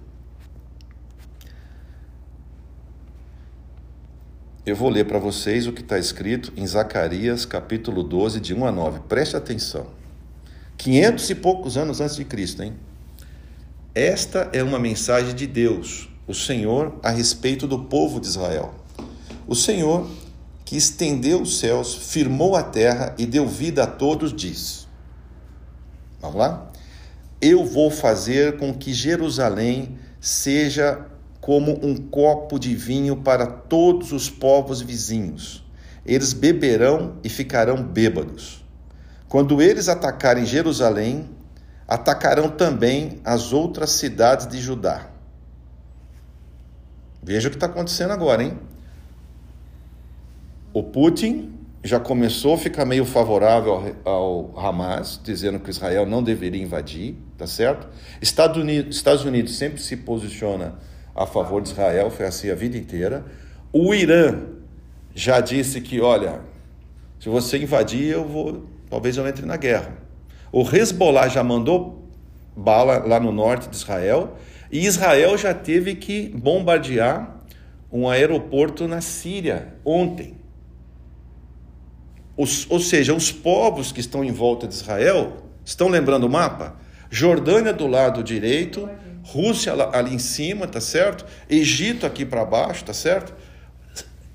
Eu 4.65 4.77
vou 4.77 4.89
ler 4.89 5.07
para 5.07 5.19
vocês 5.19 5.67
o 5.67 5.73
que 5.73 5.81
está 5.81 5.99
escrito 5.99 6.53
em 6.57 6.65
Zacarias, 6.65 7.45
capítulo 7.45 8.05
12, 8.05 8.39
de 8.39 8.55
1 8.55 8.65
a 8.65 8.71
9. 8.71 9.01
Preste 9.09 9.37
atenção. 9.37 9.89
500 10.77 11.31
e 11.31 11.35
poucos 11.35 11.77
anos 11.77 12.01
antes 12.01 12.15
de 12.15 12.25
Cristo, 12.25 12.63
hein? 12.63 12.75
Esta 13.95 14.49
é 14.55 14.63
uma 14.63 14.79
mensagem 14.79 15.35
de 15.35 15.47
Deus, 15.47 16.09
o 16.27 16.33
Senhor, 16.33 16.99
a 17.03 17.11
respeito 17.11 17.67
do 17.67 17.79
povo 17.79 18.19
de 18.19 18.27
Israel. 18.27 18.75
O 19.47 19.55
Senhor, 19.55 20.09
que 20.65 20.79
estendeu 20.79 21.43
os 21.43 21.59
céus, 21.59 21.95
firmou 21.95 22.57
a 22.57 22.63
terra 22.63 23.15
e 23.19 23.27
deu 23.27 23.47
vida 23.47 23.83
a 23.83 23.87
todos, 23.87 24.33
diz: 24.33 24.89
Vamos 26.23 26.39
lá? 26.39 26.73
Eu 27.39 27.67
vou 27.67 27.91
fazer 27.91 28.57
com 28.57 28.73
que 28.73 28.95
Jerusalém 28.95 29.99
seja 30.19 31.05
como 31.39 31.79
um 31.85 31.95
copo 31.95 32.59
de 32.59 32.75
vinho 32.75 33.17
para 33.17 33.47
todos 33.47 34.11
os 34.11 34.31
povos 34.31 34.81
vizinhos. 34.81 35.63
Eles 36.07 36.33
beberão 36.33 37.17
e 37.23 37.29
ficarão 37.29 37.83
bêbados. 37.83 38.65
Quando 39.29 39.61
eles 39.61 39.87
atacarem 39.87 40.47
Jerusalém, 40.47 41.29
atacarão 41.93 42.49
também 42.49 43.21
as 43.23 43.53
outras 43.53 43.91
cidades 43.91 44.47
de 44.47 44.59
Judá. 44.59 45.11
Veja 47.23 47.49
o 47.49 47.51
que 47.51 47.57
está 47.57 47.67
acontecendo 47.67 48.13
agora, 48.13 48.43
hein? 48.43 48.59
O 50.73 50.83
Putin 50.83 51.53
já 51.85 52.01
começou 52.01 52.55
a 52.55 52.59
ficar 52.59 52.87
meio 52.87 53.05
favorável 53.05 53.95
ao, 54.05 54.59
Hamas, 54.59 55.21
dizendo 55.23 55.61
que 55.61 55.69
Israel 55.69 56.07
não 56.07 56.23
deveria 56.23 56.63
invadir, 56.63 57.17
tá 57.37 57.47
certo? 57.47 57.87
Estados 58.23 58.57
Unidos, 58.57 58.97
Estados 58.97 59.25
Unidos 59.25 59.57
sempre 59.57 59.83
se 59.83 59.97
posiciona 59.99 60.77
a 61.15 61.27
favor 61.27 61.61
de 61.61 61.69
Israel, 61.69 62.11
foi 62.11 62.25
assim 62.25 62.49
a 62.51 62.55
vida 62.55 62.79
inteira. 62.79 63.23
O 63.71 63.93
Irã 63.93 64.41
já 65.15 65.41
disse 65.41 65.81
que, 65.83 66.01
olha, 66.01 66.41
se 67.21 67.29
você 67.29 67.59
invadir, 67.59 68.07
eu 68.13 68.27
vou, 68.27 68.65
talvez 68.89 69.19
eu 69.19 69.29
entre 69.29 69.45
na 69.45 69.59
guerra. 69.59 69.93
O 70.53 70.63
Hezbollah 70.63 71.29
já 71.29 71.43
mandou 71.43 72.07
bala 72.55 72.99
lá 72.99 73.19
no 73.19 73.33
norte 73.33 73.71
de 73.71 73.75
Israel 73.75 74.37
e 74.71 74.85
Israel 74.85 75.39
já 75.39 75.55
teve 75.55 75.95
que 75.95 76.29
bombardear 76.29 77.39
um 77.91 78.07
aeroporto 78.09 78.87
na 78.87 79.01
Síria 79.01 79.75
ontem. 79.83 80.37
Os, 82.37 82.71
ou 82.71 82.79
seja, 82.81 83.15
os 83.15 83.33
povos 83.33 83.93
que 83.93 84.01
estão 84.01 84.23
em 84.23 84.31
volta 84.31 84.69
de 84.69 84.75
Israel 84.75 85.39
estão 85.65 85.89
lembrando 85.89 86.25
o 86.25 86.31
mapa? 86.31 86.77
Jordânia 87.11 87.73
do 87.73 87.87
lado 87.87 88.23
direito, 88.23 88.89
Rússia 89.23 89.73
ali 89.93 90.15
em 90.15 90.19
cima, 90.19 90.67
tá 90.67 90.81
certo? 90.81 91.25
Egito 91.49 92.05
aqui 92.05 92.27
para 92.27 92.45
baixo, 92.45 92.85
tá 92.85 92.95
certo? 92.95 93.35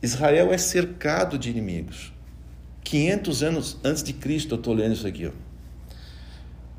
Israel 0.01 0.51
é 0.51 0.57
cercado 0.57 1.37
de 1.37 1.49
inimigos. 1.49 2.13
500 2.83 3.43
anos 3.43 3.77
antes 3.83 4.01
de 4.01 4.13
Cristo, 4.13 4.55
eu 4.55 4.57
estou 4.57 4.73
lendo 4.73 4.93
isso 4.93 5.05
aqui. 5.05 5.27
Ó. 5.27 5.46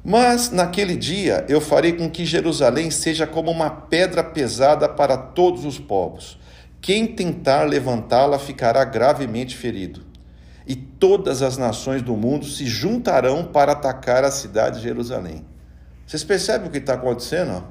Mas 0.08 0.50
naquele 0.50 0.96
dia 0.96 1.44
eu 1.50 1.60
farei 1.60 1.92
com 1.92 2.08
que 2.08 2.24
Jerusalém 2.24 2.90
seja 2.90 3.26
como 3.26 3.50
uma 3.50 3.68
pedra 3.68 4.24
pesada 4.24 4.88
para 4.88 5.18
todos 5.18 5.66
os 5.66 5.78
povos. 5.78 6.38
Quem 6.80 7.06
tentar 7.06 7.64
levantá-la 7.64 8.38
ficará 8.38 8.86
gravemente 8.86 9.54
ferido. 9.54 10.00
E 10.66 10.74
todas 10.74 11.42
as 11.42 11.58
nações 11.58 12.00
do 12.00 12.16
mundo 12.16 12.46
se 12.46 12.64
juntarão 12.64 13.44
para 13.44 13.72
atacar 13.72 14.24
a 14.24 14.30
cidade 14.30 14.78
de 14.78 14.84
Jerusalém. 14.84 15.44
Vocês 16.06 16.24
percebem 16.24 16.68
o 16.68 16.70
que 16.70 16.78
está 16.78 16.94
acontecendo? 16.94 17.62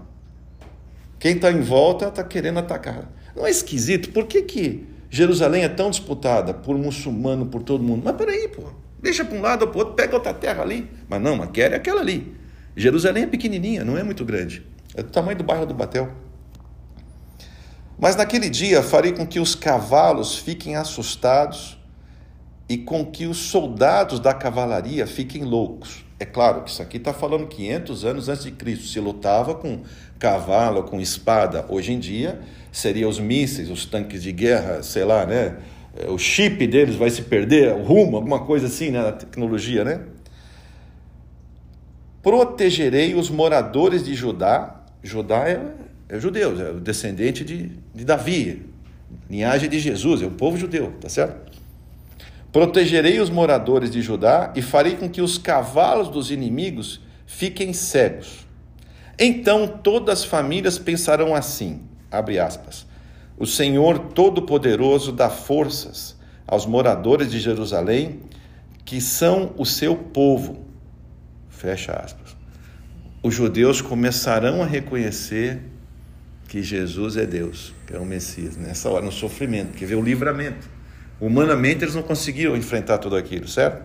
Quem 1.17 1.37
está 1.37 1.51
em 1.51 1.61
volta 1.61 2.09
está 2.09 2.23
querendo 2.23 2.59
atacar. 2.59 3.09
Não 3.35 3.47
é 3.47 3.49
esquisito? 3.49 4.11
Por 4.11 4.27
que, 4.27 4.43
que 4.43 4.87
Jerusalém 5.09 5.63
é 5.63 5.69
tão 5.69 5.89
disputada 5.89 6.53
por 6.53 6.77
muçulmano, 6.77 7.47
por 7.47 7.63
todo 7.63 7.83
mundo? 7.83 8.03
Mas 8.05 8.15
peraí, 8.15 8.47
pô. 8.47 8.85
Deixa 9.01 9.23
para 9.23 9.37
um 9.37 9.41
lado 9.41 9.63
ou 9.63 9.67
para 9.67 9.77
o 9.77 9.79
outro, 9.79 9.95
pega 9.95 10.15
outra 10.15 10.33
terra 10.33 10.63
ali. 10.63 10.89
Mas 11.07 11.21
não, 11.21 11.35
mas 11.35 11.51
quer 11.51 11.71
é 11.71 11.75
aquela 11.75 12.01
ali. 12.01 12.35
Jerusalém 12.75 13.23
é 13.23 13.27
pequenininha, 13.27 13.83
não 13.83 13.97
é 13.97 14.03
muito 14.03 14.23
grande. 14.23 14.65
É 14.95 15.03
do 15.03 15.09
tamanho 15.09 15.37
do 15.37 15.43
bairro 15.43 15.65
do 15.65 15.73
Batel. 15.73 16.11
Mas 17.99 18.15
naquele 18.15 18.49
dia 18.49 18.83
farei 18.83 19.11
com 19.11 19.25
que 19.25 19.39
os 19.39 19.55
cavalos 19.55 20.37
fiquem 20.37 20.75
assustados 20.75 21.77
e 22.69 22.77
com 22.77 23.05
que 23.05 23.25
os 23.25 23.37
soldados 23.37 24.19
da 24.19 24.33
cavalaria 24.33 25.07
fiquem 25.07 25.43
loucos. 25.43 26.05
É 26.19 26.25
claro 26.25 26.63
que 26.63 26.69
isso 26.69 26.81
aqui 26.81 26.97
está 26.97 27.13
falando 27.13 27.47
500 27.47 28.05
anos 28.05 28.29
antes 28.29 28.43
de 28.43 28.51
Cristo. 28.51 28.87
Se 28.87 28.99
lutava 28.99 29.55
com 29.55 29.81
cavalo, 30.19 30.83
com 30.83 30.99
espada. 30.99 31.65
Hoje 31.69 31.93
em 31.93 31.99
dia, 31.99 32.39
seriam 32.71 33.09
os 33.09 33.19
mísseis, 33.19 33.69
os 33.69 33.85
tanques 33.85 34.23
de 34.23 34.31
guerra, 34.31 34.83
sei 34.83 35.03
lá, 35.03 35.25
né? 35.25 35.57
O 36.09 36.17
chip 36.17 36.65
deles 36.67 36.95
vai 36.95 37.09
se 37.09 37.23
perder, 37.23 37.73
o 37.73 37.83
rumo, 37.83 38.17
alguma 38.17 38.39
coisa 38.39 38.67
assim, 38.67 38.91
né? 38.91 39.01
Na 39.01 39.11
tecnologia, 39.11 39.83
né? 39.83 40.01
Protegerei 42.21 43.15
os 43.15 43.29
moradores 43.29 44.03
de 44.03 44.13
Judá. 44.13 44.83
Judá 45.03 45.47
é, 45.47 45.61
é 46.09 46.19
judeus, 46.19 46.59
é 46.59 46.71
o 46.71 46.79
descendente 46.79 47.43
de, 47.43 47.71
de 47.93 48.03
Davi, 48.03 48.65
linhagem 49.29 49.69
de 49.69 49.79
Jesus, 49.79 50.21
é 50.21 50.25
o 50.25 50.31
povo 50.31 50.57
judeu, 50.57 50.93
tá 50.99 51.07
certo? 51.07 51.57
Protegerei 52.51 53.19
os 53.19 53.29
moradores 53.29 53.91
de 53.91 54.01
Judá 54.01 54.51
e 54.55 54.61
farei 54.61 54.95
com 54.95 55.09
que 55.09 55.21
os 55.21 55.37
cavalos 55.37 56.09
dos 56.09 56.31
inimigos 56.31 57.01
fiquem 57.25 57.73
cegos. 57.73 58.47
Então 59.19 59.67
todas 59.67 60.19
as 60.19 60.25
famílias 60.25 60.79
pensarão 60.79 61.35
assim, 61.35 61.81
abre 62.09 62.39
aspas, 62.39 62.86
o 63.37 63.45
Senhor 63.45 63.99
Todo-Poderoso 63.99 65.11
dá 65.11 65.29
forças 65.29 66.15
aos 66.47 66.65
moradores 66.65 67.29
de 67.29 67.39
Jerusalém, 67.39 68.21
que 68.83 68.99
são 68.99 69.53
o 69.57 69.65
seu 69.65 69.95
povo. 69.95 70.65
Fecha 71.49 71.91
aspas. 71.91 72.35
Os 73.21 73.35
judeus 73.35 73.79
começarão 73.81 74.63
a 74.63 74.65
reconhecer 74.65 75.59
que 76.47 76.63
Jesus 76.63 77.17
é 77.17 77.25
Deus, 77.25 77.73
que 77.85 77.95
é 77.95 77.99
o 77.99 78.05
Messias, 78.05 78.55
nessa 78.55 78.89
hora, 78.89 79.05
no 79.05 79.11
sofrimento, 79.11 79.73
que 79.73 79.85
vê 79.85 79.93
o 79.93 80.01
livramento. 80.01 80.67
Humanamente 81.19 81.83
eles 81.83 81.93
não 81.93 82.03
conseguiram 82.03 82.55
enfrentar 82.55 82.97
tudo 82.97 83.17
aquilo, 83.17 83.47
certo? 83.47 83.83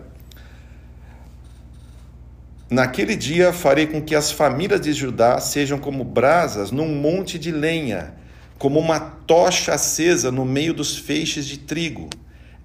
Naquele 2.69 3.15
dia 3.15 3.53
farei 3.53 3.85
com 3.85 4.01
que 4.01 4.15
as 4.15 4.31
famílias 4.31 4.81
de 4.81 4.93
Judá 4.93 5.39
sejam 5.39 5.77
como 5.77 6.03
brasas 6.03 6.71
num 6.71 6.87
monte 6.87 7.37
de 7.37 7.51
lenha 7.51 8.22
como 8.63 8.79
uma 8.79 8.97
tocha 8.97 9.73
acesa 9.73 10.31
no 10.31 10.45
meio 10.45 10.73
dos 10.73 10.97
feixes 10.97 11.45
de 11.45 11.59
trigo. 11.59 12.09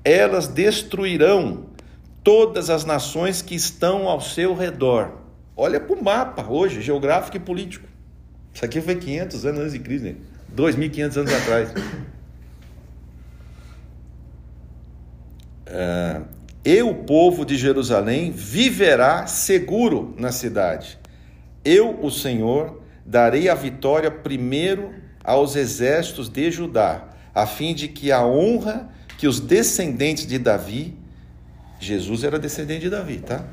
Elas 0.05 0.47
destruirão 0.47 1.71
todas 2.23 2.71
as 2.71 2.85
nações 2.85 3.43
que 3.43 3.57
estão 3.57 4.07
ao 4.07 4.21
seu 4.21 4.55
redor. 4.55 5.19
Olha 5.57 5.81
para 5.81 5.97
o 5.97 6.01
mapa 6.01 6.47
hoje, 6.49 6.81
geográfico 6.81 7.37
e 7.37 7.41
político. 7.41 7.89
Isso 8.55 8.65
aqui 8.65 8.81
foi 8.81 8.95
500 8.95 9.45
anos 9.45 9.61
antes 9.61 9.73
de 9.73 9.81
Cristo, 9.81 10.05
né? 10.05 10.15
2.500 10.55 11.17
anos 11.17 11.33
atrás. 11.35 11.71
Uh, 15.67 16.25
e 16.65 16.81
o 16.81 16.95
povo 16.95 17.45
de 17.45 17.57
Jerusalém 17.57 18.31
viverá 18.31 19.27
seguro 19.27 20.15
na 20.17 20.31
cidade. 20.31 20.97
Eu, 21.65 21.99
o 22.01 22.09
Senhor, 22.09 22.85
darei 23.05 23.49
a 23.49 23.55
vitória 23.57 24.13
primeiro 24.13 25.08
aos 25.23 25.57
exércitos 25.57 26.29
de 26.29 26.51
Judá, 26.51 27.05
a 27.35 27.47
fim 27.47 27.75
de 27.75 27.89
que 27.89 28.11
a 28.11 28.25
honra 28.25 28.89
que 29.19 29.27
os 29.27 29.41
descendentes 29.41 30.27
de 30.27 30.39
Davi, 30.39 30.97
Jesus 31.81 32.23
era 32.23 32.39
descendente 32.39 32.83
de 32.83 32.91
Davi, 32.91 33.19
tá? 33.19 33.45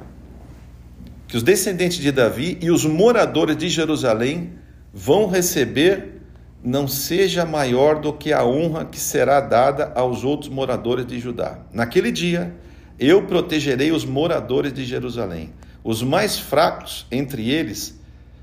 Que 1.28 1.36
os 1.36 1.44
descendentes 1.44 1.98
de 1.98 2.12
Davi 2.12 2.58
e 2.62 2.70
os 2.70 2.86
moradores 2.86 3.58
de 3.58 3.68
Jerusalém 3.68 4.54
vão 4.94 5.28
receber 5.28 6.22
não 6.64 6.88
seja 6.88 7.46
maior 7.46 8.00
do 8.00 8.12
que 8.12 8.34
a 8.34 8.44
honra 8.44 8.86
que 8.86 9.00
será 9.00 9.40
dada 9.40 9.92
aos 9.96 10.24
outros 10.24 10.50
moradores 10.50 11.06
de 11.06 11.20
Judá. 11.20 11.60
Naquele 11.72 12.12
dia, 12.12 12.56
eu 13.00 13.24
protegerei 13.24 13.92
os 13.92 14.04
moradores 14.04 14.74
de 14.74 14.84
Jerusalém. 14.84 15.54
Os 15.84 16.02
mais 16.02 16.40
fracos 16.40 17.06
entre 17.12 17.50
eles 17.50 17.95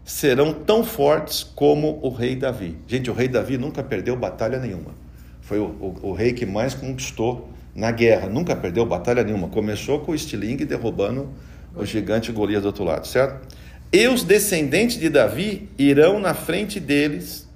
serão 0.04 0.52
tão 0.52 0.82
fortes 0.84 1.42
como 1.42 1.98
o 2.02 2.10
rei 2.10 2.34
Davi. 2.34 2.76
Gente, 2.86 3.10
o 3.10 3.14
rei 3.14 3.28
Davi 3.28 3.56
nunca 3.56 3.82
perdeu 3.82 4.16
batalha 4.16 4.58
nenhuma. 4.58 4.94
Foi 5.40 5.58
o, 5.58 5.64
o, 5.64 6.08
o 6.10 6.12
rei 6.12 6.32
que 6.32 6.46
mais 6.46 6.74
conquistou 6.74 7.48
na 7.74 7.90
guerra, 7.90 8.28
nunca 8.28 8.54
perdeu 8.54 8.84
batalha 8.84 9.22
nenhuma. 9.24 9.48
Começou 9.48 10.00
com 10.00 10.12
o 10.12 10.14
estilingue 10.14 10.64
derrubando 10.64 11.30
o 11.74 11.84
gigante 11.84 12.30
Golias 12.32 12.62
do 12.62 12.66
outro 12.66 12.84
lado, 12.84 13.06
certo? 13.06 13.48
E 13.92 14.06
os 14.08 14.24
descendentes 14.24 14.98
de 14.98 15.08
Davi 15.08 15.68
irão 15.78 16.18
na 16.18 16.34
frente 16.34 16.80
deles, 16.80 17.48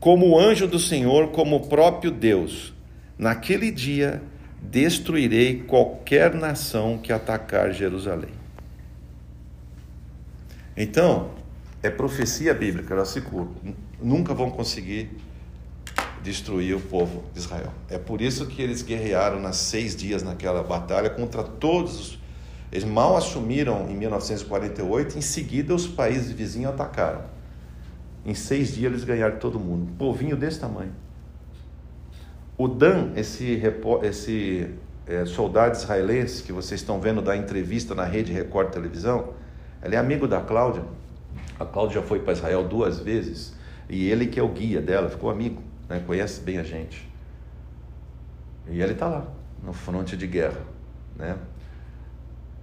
como 0.00 0.28
o 0.28 0.38
anjo 0.38 0.66
do 0.66 0.78
Senhor, 0.78 1.28
como 1.28 1.56
o 1.56 1.68
próprio 1.68 2.10
Deus. 2.10 2.74
Naquele 3.18 3.70
dia 3.70 4.22
destruirei 4.60 5.62
qualquer 5.66 6.34
nação 6.34 6.98
que 6.98 7.12
atacar 7.12 7.72
Jerusalém. 7.72 8.34
Então, 10.76 11.30
é 11.86 11.90
profecia 11.90 12.52
bíblica, 12.52 12.94
ela 12.94 13.04
se 13.04 13.20
cumpre. 13.20 13.74
Nunca 14.02 14.34
vão 14.34 14.50
conseguir 14.50 15.10
destruir 16.22 16.74
o 16.76 16.80
povo 16.80 17.22
de 17.32 17.38
Israel. 17.38 17.72
É 17.88 17.98
por 17.98 18.20
isso 18.20 18.46
que 18.46 18.60
eles 18.60 18.82
guerrearam 18.82 19.40
nas 19.40 19.56
seis 19.56 19.94
dias 19.94 20.22
naquela 20.22 20.62
batalha 20.62 21.08
contra 21.08 21.42
todos 21.42 22.00
os. 22.00 22.18
Eles 22.72 22.84
mal 22.84 23.16
assumiram 23.16 23.88
em 23.88 23.94
1948, 23.94 25.16
em 25.16 25.20
seguida 25.20 25.74
os 25.74 25.86
países 25.86 26.32
vizinhos 26.32 26.72
atacaram. 26.72 27.22
Em 28.24 28.34
seis 28.34 28.74
dias 28.74 28.92
eles 28.92 29.04
ganharam 29.04 29.38
todo 29.38 29.58
mundo. 29.58 29.84
Um 29.84 29.96
povinho 29.96 30.36
desse 30.36 30.58
tamanho. 30.58 30.92
O 32.58 32.66
Dan, 32.66 33.12
esse, 33.14 33.62
esse 34.02 34.70
é, 35.06 35.24
soldado 35.24 35.76
israelense 35.76 36.42
que 36.42 36.52
vocês 36.52 36.80
estão 36.80 37.00
vendo 37.00 37.22
da 37.22 37.36
entrevista 37.36 37.94
na 37.94 38.04
rede 38.04 38.32
Record 38.32 38.70
Televisão, 38.70 39.34
ele 39.82 39.94
é 39.94 39.98
amigo 39.98 40.26
da 40.26 40.40
Cláudia. 40.40 40.82
A 41.58 41.64
Cláudia 41.64 42.00
já 42.00 42.06
foi 42.06 42.20
para 42.20 42.32
Israel 42.32 42.66
duas 42.66 42.98
vezes 42.98 43.54
e 43.88 44.10
ele 44.10 44.26
que 44.26 44.38
é 44.38 44.42
o 44.42 44.48
guia 44.48 44.80
dela, 44.80 45.08
ficou 45.08 45.30
amigo, 45.30 45.62
né? 45.88 46.02
conhece 46.06 46.40
bem 46.40 46.58
a 46.58 46.62
gente. 46.62 47.08
E 48.68 48.80
ele 48.80 48.92
está 48.92 49.06
lá, 49.06 49.26
no 49.62 49.72
fronte 49.72 50.16
de 50.16 50.26
guerra. 50.26 50.60
Né? 51.16 51.36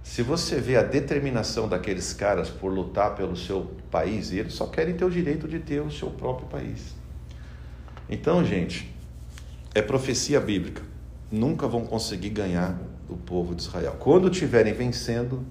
Se 0.02 0.22
você 0.22 0.60
vê 0.60 0.76
a 0.76 0.82
determinação 0.82 1.66
daqueles 1.66 2.12
caras 2.12 2.50
por 2.50 2.70
lutar 2.70 3.14
pelo 3.14 3.34
seu 3.34 3.70
país, 3.90 4.32
eles 4.32 4.52
só 4.52 4.66
querem 4.66 4.94
ter 4.94 5.04
o 5.04 5.10
direito 5.10 5.48
de 5.48 5.58
ter 5.58 5.80
o 5.80 5.90
seu 5.90 6.10
próprio 6.10 6.46
país. 6.46 6.94
Então, 8.08 8.44
gente, 8.44 8.94
é 9.74 9.80
profecia 9.80 10.38
bíblica. 10.40 10.82
Nunca 11.32 11.66
vão 11.66 11.86
conseguir 11.86 12.28
ganhar 12.28 12.78
o 13.08 13.16
povo 13.16 13.54
de 13.54 13.62
Israel. 13.62 13.96
Quando 13.98 14.30
estiverem 14.30 14.74
vencendo, 14.74 15.42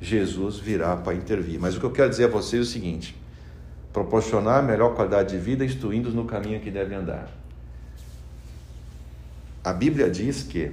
Jesus 0.00 0.58
virá 0.58 0.96
para 0.96 1.14
intervir. 1.14 1.58
Mas 1.60 1.76
o 1.76 1.80
que 1.80 1.86
eu 1.86 1.90
quero 1.90 2.10
dizer 2.10 2.24
a 2.24 2.28
vocês 2.28 2.60
é 2.60 2.62
o 2.62 2.66
seguinte: 2.66 3.16
proporcionar 3.92 4.62
melhor 4.62 4.94
qualidade 4.94 5.30
de 5.30 5.38
vida, 5.38 5.64
instruindo-os 5.64 6.14
no 6.14 6.24
caminho 6.24 6.60
que 6.60 6.70
devem 6.70 6.98
andar. 6.98 7.30
A 9.64 9.72
Bíblia 9.72 10.08
diz 10.08 10.42
que 10.42 10.72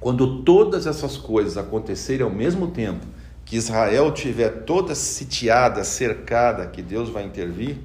quando 0.00 0.42
todas 0.42 0.86
essas 0.86 1.16
coisas 1.16 1.56
acontecerem 1.56 2.24
ao 2.24 2.32
mesmo 2.32 2.68
tempo, 2.68 3.04
que 3.44 3.56
Israel 3.56 4.12
tiver 4.12 4.64
toda 4.64 4.94
sitiada, 4.94 5.82
cercada, 5.82 6.66
que 6.66 6.82
Deus 6.82 7.08
vai 7.08 7.24
intervir, 7.24 7.78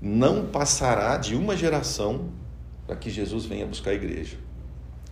não 0.00 0.46
passará 0.46 1.16
de 1.18 1.36
uma 1.36 1.56
geração 1.56 2.30
para 2.86 2.96
que 2.96 3.10
Jesus 3.10 3.44
venha 3.44 3.66
buscar 3.66 3.90
a 3.90 3.94
igreja. 3.94 4.36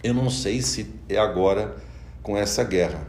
Eu 0.02 0.14
não 0.14 0.30
sei 0.30 0.62
se 0.62 0.94
é 1.08 1.18
agora 1.18 1.76
com 2.22 2.36
essa 2.36 2.64
guerra, 2.64 3.06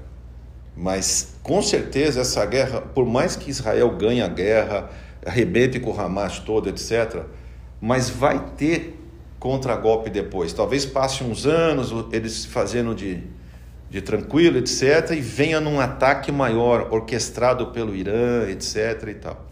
mas 0.75 1.36
com 1.43 1.62
certeza 1.62 2.21
essa 2.21 2.45
guerra, 2.45 2.82
por 2.82 3.05
mais 3.05 3.36
que 3.36 3.49
Israel 3.49 3.89
ganhe 3.97 4.21
a 4.21 4.27
guerra, 4.27 4.89
arrebente 5.25 5.79
com 5.79 5.91
o 5.91 5.99
Hamas 5.99 6.39
todo, 6.39 6.69
etc., 6.69 7.23
mas 7.82 8.10
vai 8.10 8.51
ter 8.58 8.97
contra-golpe 9.39 10.10
depois. 10.10 10.53
Talvez 10.53 10.86
passe 10.86 11.23
uns 11.23 11.45
anos 11.45 11.93
eles 12.12 12.45
fazendo 12.45 12.93
de, 12.93 13.23
de 13.89 14.01
tranquilo, 14.01 14.58
etc., 14.58 15.12
e 15.12 15.21
venha 15.21 15.62
num 15.62 15.79
ataque 15.79 16.32
maior, 16.32 16.89
orquestrado 16.91 17.67
pelo 17.67 17.95
Irã, 17.95 18.49
etc. 18.49 19.08
e 19.10 19.13
tal. 19.15 19.49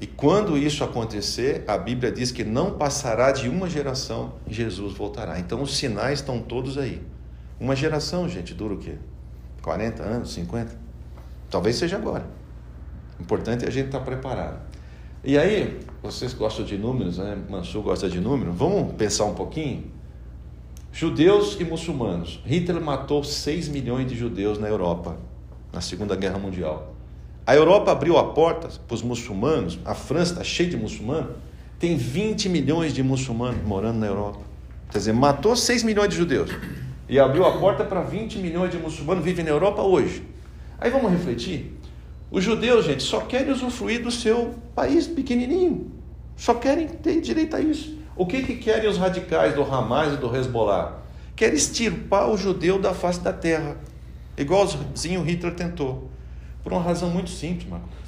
E 0.00 0.06
quando 0.06 0.58
isso 0.58 0.82
acontecer, 0.82 1.62
a 1.66 1.78
Bíblia 1.78 2.10
diz 2.10 2.32
que 2.32 2.42
não 2.42 2.72
passará 2.72 3.30
de 3.30 3.48
uma 3.48 3.70
geração 3.70 4.34
e 4.46 4.52
Jesus 4.52 4.92
voltará. 4.94 5.38
Então 5.38 5.62
os 5.62 5.76
sinais 5.76 6.18
estão 6.18 6.40
todos 6.40 6.76
aí. 6.76 7.00
Uma 7.60 7.76
geração, 7.76 8.28
gente, 8.28 8.52
dura 8.52 8.74
o 8.74 8.78
quê? 8.78 8.96
40 9.64 10.02
anos, 10.02 10.32
50? 10.34 10.76
Talvez 11.50 11.76
seja 11.76 11.96
agora. 11.96 12.26
O 13.18 13.22
importante 13.22 13.64
é 13.64 13.68
a 13.68 13.70
gente 13.70 13.86
estar 13.86 14.00
preparado. 14.00 14.58
E 15.24 15.38
aí, 15.38 15.80
vocês 16.02 16.34
gostam 16.34 16.66
de 16.66 16.76
números, 16.76 17.16
né? 17.16 17.38
Mansur 17.48 17.82
gosta 17.82 18.10
de 18.10 18.20
números. 18.20 18.54
Vamos 18.54 18.92
pensar 18.92 19.24
um 19.24 19.32
pouquinho? 19.32 19.84
Judeus 20.92 21.58
e 21.58 21.64
muçulmanos. 21.64 22.42
Hitler 22.44 22.80
matou 22.80 23.24
6 23.24 23.68
milhões 23.68 24.06
de 24.06 24.14
judeus 24.14 24.58
na 24.58 24.68
Europa, 24.68 25.16
na 25.72 25.80
Segunda 25.80 26.14
Guerra 26.14 26.38
Mundial. 26.38 26.94
A 27.46 27.56
Europa 27.56 27.90
abriu 27.90 28.18
a 28.18 28.32
porta 28.32 28.68
para 28.86 28.94
os 28.94 29.02
muçulmanos, 29.02 29.78
a 29.84 29.94
França 29.94 30.32
está 30.32 30.44
cheia 30.44 30.68
de 30.68 30.76
muçulmanos, 30.76 31.36
tem 31.78 31.96
20 31.96 32.50
milhões 32.50 32.92
de 32.92 33.02
muçulmanos 33.02 33.66
morando 33.66 33.98
na 33.98 34.06
Europa. 34.06 34.40
Quer 34.90 34.98
dizer, 34.98 35.12
matou 35.14 35.56
6 35.56 35.82
milhões 35.82 36.10
de 36.10 36.16
judeus 36.16 36.50
e 37.08 37.18
abriu 37.18 37.44
a 37.44 37.58
porta 37.58 37.84
para 37.84 38.00
20 38.02 38.38
milhões 38.38 38.70
de 38.70 38.78
muçulmanos 38.78 39.24
vivem 39.24 39.44
na 39.44 39.50
Europa 39.50 39.82
hoje. 39.82 40.22
Aí 40.78 40.90
vamos 40.90 41.10
refletir. 41.10 41.78
Os 42.30 42.42
judeus, 42.42 42.84
gente, 42.84 43.02
só 43.02 43.20
querem 43.20 43.52
usufruir 43.52 44.02
do 44.02 44.10
seu 44.10 44.54
país 44.74 45.06
pequenininho. 45.06 45.92
Só 46.36 46.54
querem 46.54 46.88
ter 46.88 47.20
direito 47.20 47.54
a 47.54 47.60
isso. 47.60 47.98
O 48.16 48.26
que, 48.26 48.42
que 48.42 48.56
querem 48.56 48.88
os 48.88 48.98
radicais 48.98 49.54
do 49.54 49.62
Hamas 49.62 50.14
e 50.14 50.16
do 50.16 50.34
Hezbollah? 50.34 50.98
Querem 51.36 51.56
extirpar 51.56 52.30
o 52.30 52.36
judeu 52.36 52.80
da 52.80 52.94
face 52.94 53.20
da 53.20 53.32
terra, 53.32 53.76
igualzinho 54.36 55.22
Hitler 55.22 55.54
tentou. 55.54 56.10
Por 56.62 56.72
uma 56.72 56.80
razão 56.80 57.10
muito 57.10 57.30
simples, 57.30 57.68
Marcos. 57.68 58.04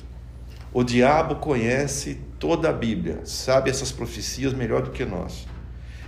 O 0.72 0.84
diabo 0.84 1.36
conhece 1.36 2.20
toda 2.38 2.68
a 2.68 2.72
Bíblia, 2.72 3.20
sabe 3.24 3.70
essas 3.70 3.90
profecias 3.90 4.52
melhor 4.52 4.82
do 4.82 4.90
que 4.90 5.04
nós. 5.04 5.46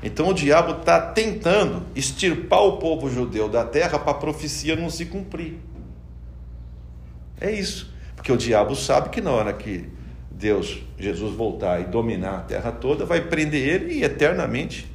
Então 0.02 0.28
o 0.28 0.34
diabo 0.34 0.80
está 0.80 1.00
tentando 1.00 1.82
extirpar 1.94 2.62
o 2.62 2.76
povo 2.78 3.10
judeu 3.10 3.48
da 3.48 3.64
terra 3.64 3.98
para 3.98 4.12
a 4.12 4.14
profecia 4.14 4.76
não 4.76 4.90
se 4.90 5.06
cumprir. 5.06 5.58
É 7.40 7.50
isso. 7.50 7.92
Porque 8.14 8.32
o 8.32 8.36
diabo 8.36 8.74
sabe 8.74 9.08
que 9.10 9.20
na 9.20 9.30
hora 9.30 9.52
que 9.52 9.88
Deus, 10.30 10.82
Jesus 10.98 11.34
voltar 11.34 11.80
e 11.80 11.84
dominar 11.84 12.36
a 12.36 12.40
terra 12.40 12.70
toda, 12.70 13.04
vai 13.04 13.22
prender 13.22 13.66
ele 13.66 13.94
e 13.94 14.04
eternamente 14.04 14.90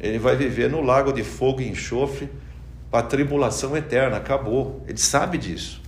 ele 0.00 0.18
vai 0.18 0.36
viver 0.36 0.70
no 0.70 0.80
lago 0.80 1.12
de 1.12 1.22
fogo 1.22 1.60
e 1.60 1.68
enxofre 1.68 2.28
para 2.90 3.00
a 3.00 3.02
tribulação 3.02 3.76
eterna. 3.76 4.16
Acabou. 4.16 4.82
Ele 4.88 4.98
sabe 4.98 5.38
disso. 5.38 5.80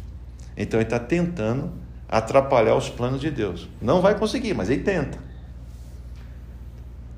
Então 0.57 0.79
ele 0.79 0.87
está 0.87 0.99
tentando 0.99 1.73
atrapalhar 2.09 2.75
os 2.75 2.89
planos 2.89 3.21
de 3.21 3.31
Deus. 3.31 3.69
Não 3.81 4.01
vai 4.01 4.19
conseguir, 4.19 4.55
mas 4.55 4.69
ele 4.69 4.83
tenta. 4.83 5.19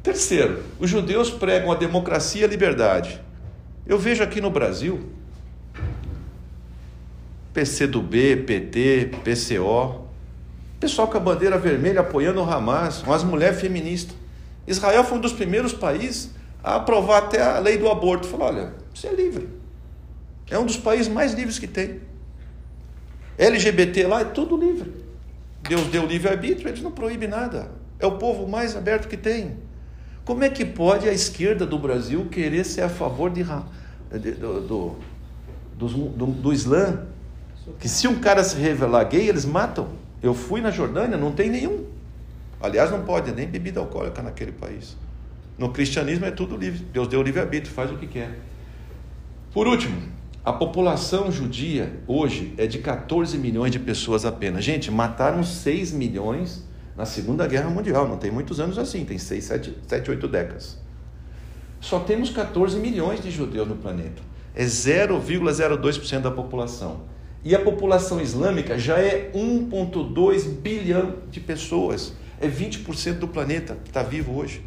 Terceiro, 0.02 0.64
os 0.80 0.90
judeus 0.90 1.30
pregam 1.30 1.70
a 1.70 1.76
democracia 1.76 2.42
e 2.42 2.44
a 2.44 2.48
liberdade. 2.48 3.20
Eu 3.86 3.98
vejo 3.98 4.22
aqui 4.22 4.40
no 4.40 4.50
Brasil, 4.50 5.10
PCdoB, 7.52 8.38
PT, 8.38 9.12
PCO, 9.22 10.06
pessoal 10.80 11.06
com 11.06 11.16
a 11.16 11.20
bandeira 11.20 11.56
vermelha 11.56 12.00
apoiando 12.00 12.40
o 12.40 12.44
Hamas, 12.44 13.02
umas 13.02 13.22
mulheres 13.22 13.60
feministas. 13.60 14.16
Israel 14.66 15.04
foi 15.04 15.18
um 15.18 15.20
dos 15.20 15.32
primeiros 15.32 15.72
países 15.72 16.30
a 16.64 16.76
aprovar 16.76 17.18
até 17.18 17.40
a 17.40 17.60
lei 17.60 17.78
do 17.78 17.88
aborto. 17.88 18.26
Falou: 18.26 18.48
olha, 18.48 18.74
você 18.92 19.06
é 19.06 19.14
livre. 19.14 19.48
É 20.50 20.58
um 20.58 20.66
dos 20.66 20.76
países 20.76 21.06
mais 21.06 21.32
livres 21.32 21.58
que 21.60 21.68
tem. 21.68 22.00
LGBT 23.38 24.06
lá 24.06 24.20
é 24.22 24.24
tudo 24.24 24.56
livre. 24.56 24.92
Deus 25.62 25.86
deu 25.86 26.04
livre-arbítrio, 26.04 26.68
eles 26.68 26.82
não 26.82 26.90
proíbem 26.90 27.28
nada. 27.28 27.70
É 27.98 28.06
o 28.06 28.18
povo 28.18 28.48
mais 28.48 28.76
aberto 28.76 29.08
que 29.08 29.16
tem. 29.16 29.56
Como 30.24 30.44
é 30.44 30.48
que 30.48 30.64
pode 30.64 31.08
a 31.08 31.12
esquerda 31.12 31.66
do 31.66 31.78
Brasil 31.78 32.26
querer 32.30 32.64
ser 32.64 32.82
a 32.82 32.88
favor 32.88 33.30
de, 33.30 33.42
de 33.42 34.32
do, 34.32 34.60
do, 34.60 35.88
do, 35.88 36.26
do, 36.26 36.52
Islã? 36.52 37.06
Que 37.80 37.88
se 37.88 38.06
um 38.06 38.20
cara 38.20 38.44
se 38.44 38.56
revelar 38.56 39.04
gay, 39.04 39.28
eles 39.28 39.44
matam. 39.44 39.88
Eu 40.22 40.32
fui 40.32 40.60
na 40.60 40.70
Jordânia, 40.70 41.16
não 41.16 41.32
tem 41.32 41.50
nenhum. 41.50 41.86
Aliás, 42.60 42.90
não 42.90 43.02
pode 43.02 43.32
nem 43.32 43.48
bebida 43.48 43.80
alcoólica 43.80 44.22
naquele 44.22 44.52
país. 44.52 44.96
No 45.58 45.70
cristianismo 45.70 46.24
é 46.24 46.30
tudo 46.30 46.56
livre. 46.56 46.84
Deus 46.92 47.08
deu 47.08 47.20
livre-arbítrio, 47.20 47.74
faz 47.74 47.90
o 47.90 47.96
que 47.96 48.06
quer. 48.06 48.38
Por 49.52 49.66
último, 49.66 50.00
a 50.44 50.52
população 50.52 51.30
judia 51.32 52.00
hoje 52.06 52.54
é 52.56 52.66
de 52.66 52.78
14 52.78 53.36
milhões 53.36 53.72
de 53.72 53.80
pessoas 53.80 54.24
apenas. 54.24 54.64
Gente, 54.64 54.90
mataram 54.90 55.42
6 55.42 55.92
milhões 55.92 56.64
na 56.96 57.04
Segunda 57.04 57.46
Guerra 57.46 57.70
Mundial. 57.70 58.08
Não 58.08 58.16
tem 58.16 58.30
muitos 58.30 58.60
anos 58.60 58.78
assim, 58.78 59.04
tem 59.04 59.18
6, 59.18 59.44
7, 59.44 59.78
7 59.86 60.10
8 60.10 60.28
décadas. 60.28 60.78
Só 61.80 61.98
temos 61.98 62.30
14 62.30 62.78
milhões 62.78 63.20
de 63.20 63.30
judeus 63.30 63.66
no 63.66 63.76
planeta. 63.76 64.22
É 64.54 64.64
0,02% 64.64 66.20
da 66.20 66.30
população. 66.30 67.00
E 67.44 67.56
a 67.56 67.60
população 67.60 68.20
islâmica 68.20 68.78
já 68.78 68.98
é 68.98 69.32
1,2 69.34 70.48
bilhão 70.48 71.16
de 71.30 71.40
pessoas. 71.40 72.12
É 72.40 72.46
20% 72.46 73.18
do 73.18 73.26
planeta 73.26 73.76
que 73.82 73.90
está 73.90 74.02
vivo 74.02 74.36
hoje. 74.36 74.64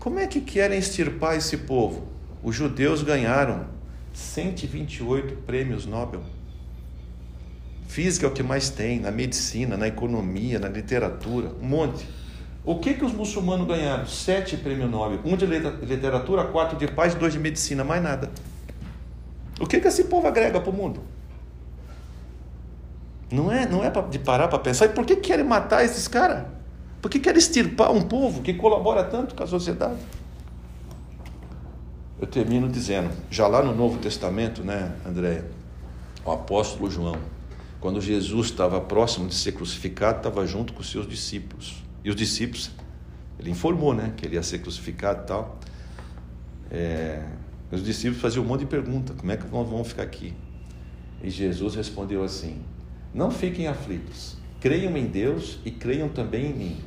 Como 0.00 0.18
é 0.18 0.26
que 0.26 0.40
querem 0.40 0.78
extirpar 0.78 1.36
esse 1.36 1.58
povo? 1.58 2.08
Os 2.42 2.56
judeus 2.56 3.04
ganharam 3.04 3.66
128 4.12 5.36
prêmios 5.46 5.86
Nobel. 5.86 6.22
Física 7.92 8.26
é 8.26 8.28
o 8.28 8.32
que 8.32 8.42
mais 8.42 8.70
tem, 8.70 8.98
na 8.98 9.10
medicina, 9.10 9.76
na 9.76 9.86
economia, 9.86 10.58
na 10.58 10.68
literatura, 10.68 11.52
um 11.60 11.66
monte. 11.66 12.08
O 12.64 12.78
que, 12.78 12.94
que 12.94 13.04
os 13.04 13.12
muçulmanos 13.12 13.66
ganharam? 13.66 14.06
Sete 14.06 14.56
prêmios 14.56 14.90
Nobel. 14.90 15.20
Um 15.24 15.36
de 15.36 15.44
literatura, 15.44 16.44
quatro 16.44 16.78
de 16.78 16.88
paz, 16.88 17.14
dois 17.14 17.34
de 17.34 17.38
medicina, 17.38 17.84
mais 17.84 18.02
nada. 18.02 18.30
O 19.60 19.66
que, 19.66 19.78
que 19.78 19.86
esse 19.86 20.04
povo 20.04 20.26
agrega 20.26 20.58
para 20.58 20.70
o 20.70 20.72
mundo? 20.72 21.02
Não 23.30 23.52
é, 23.52 23.68
não 23.68 23.84
é 23.84 23.90
de 24.08 24.18
parar 24.18 24.48
para 24.48 24.58
pensar. 24.58 24.86
E 24.86 24.88
por 24.88 25.04
que 25.04 25.16
querem 25.16 25.44
matar 25.44 25.84
esses 25.84 26.08
caras? 26.08 26.46
Por 27.02 27.10
que 27.10 27.18
querem 27.18 27.38
extirpar 27.38 27.92
um 27.92 28.00
povo 28.00 28.40
que 28.40 28.54
colabora 28.54 29.04
tanto 29.04 29.34
com 29.34 29.42
a 29.42 29.46
sociedade? 29.46 29.98
eu 32.22 32.26
termino 32.28 32.68
dizendo, 32.68 33.10
já 33.28 33.48
lá 33.48 33.64
no 33.64 33.74
Novo 33.74 33.98
Testamento, 33.98 34.62
né, 34.62 34.92
André, 35.04 35.42
o 36.24 36.30
apóstolo 36.30 36.88
João, 36.88 37.16
quando 37.82 38.00
Jesus 38.00 38.46
estava 38.46 38.80
próximo 38.80 39.26
de 39.26 39.34
ser 39.34 39.50
crucificado, 39.52 40.18
estava 40.18 40.46
junto 40.46 40.72
com 40.72 40.80
os 40.80 40.88
seus 40.88 41.04
discípulos. 41.04 41.82
E 42.04 42.10
os 42.10 42.14
discípulos, 42.14 42.70
ele 43.40 43.50
informou, 43.50 43.92
né, 43.92 44.14
que 44.16 44.24
ele 44.24 44.36
ia 44.36 44.42
ser 44.44 44.60
crucificado 44.60 45.24
e 45.24 45.26
tal. 45.26 45.58
É, 46.70 47.26
os 47.72 47.84
discípulos 47.84 48.22
faziam 48.22 48.44
um 48.44 48.46
monte 48.46 48.60
de 48.60 48.66
perguntas: 48.66 49.16
como 49.16 49.32
é 49.32 49.36
que 49.36 49.48
nós 49.48 49.68
vamos 49.68 49.88
ficar 49.88 50.04
aqui? 50.04 50.32
E 51.20 51.28
Jesus 51.28 51.74
respondeu 51.74 52.22
assim: 52.22 52.62
Não 53.12 53.32
fiquem 53.32 53.66
aflitos, 53.66 54.36
creiam 54.60 54.96
em 54.96 55.06
Deus 55.06 55.58
e 55.64 55.72
creiam 55.72 56.08
também 56.08 56.52
em 56.52 56.54
mim. 56.54 56.80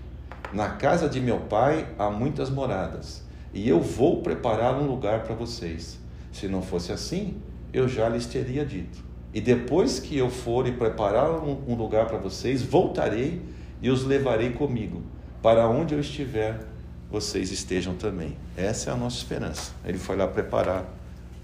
Na 0.54 0.70
casa 0.70 1.10
de 1.10 1.20
meu 1.20 1.42
pai 1.42 1.94
há 2.00 2.10
muitas 2.10 2.50
moradas 2.50 3.22
e 3.54 3.68
eu 3.68 3.82
vou 3.82 4.22
preparar 4.22 4.74
um 4.82 4.88
lugar 4.88 5.24
para 5.24 5.36
vocês. 5.36 6.00
Se 6.32 6.48
não 6.48 6.62
fosse 6.62 6.94
assim, 6.94 7.36
eu 7.74 7.90
já 7.90 8.08
lhes 8.08 8.26
teria 8.26 8.66
dito. 8.66 9.04
E 9.36 9.42
depois 9.42 10.00
que 10.00 10.18
eu 10.18 10.30
for 10.30 10.66
e 10.66 10.72
preparar 10.72 11.30
um 11.30 11.76
lugar 11.76 12.08
para 12.08 12.18
vocês, 12.18 12.62
voltarei 12.62 13.42
e 13.82 13.90
os 13.90 14.06
levarei 14.06 14.52
comigo, 14.52 15.04
para 15.42 15.68
onde 15.68 15.94
eu 15.94 16.00
estiver, 16.00 16.66
vocês 17.12 17.52
estejam 17.52 17.96
também. 17.96 18.38
Essa 18.56 18.92
é 18.92 18.94
a 18.94 18.96
nossa 18.96 19.18
esperança. 19.18 19.74
Ele 19.84 19.98
foi 19.98 20.16
lá 20.16 20.26
preparar 20.26 20.86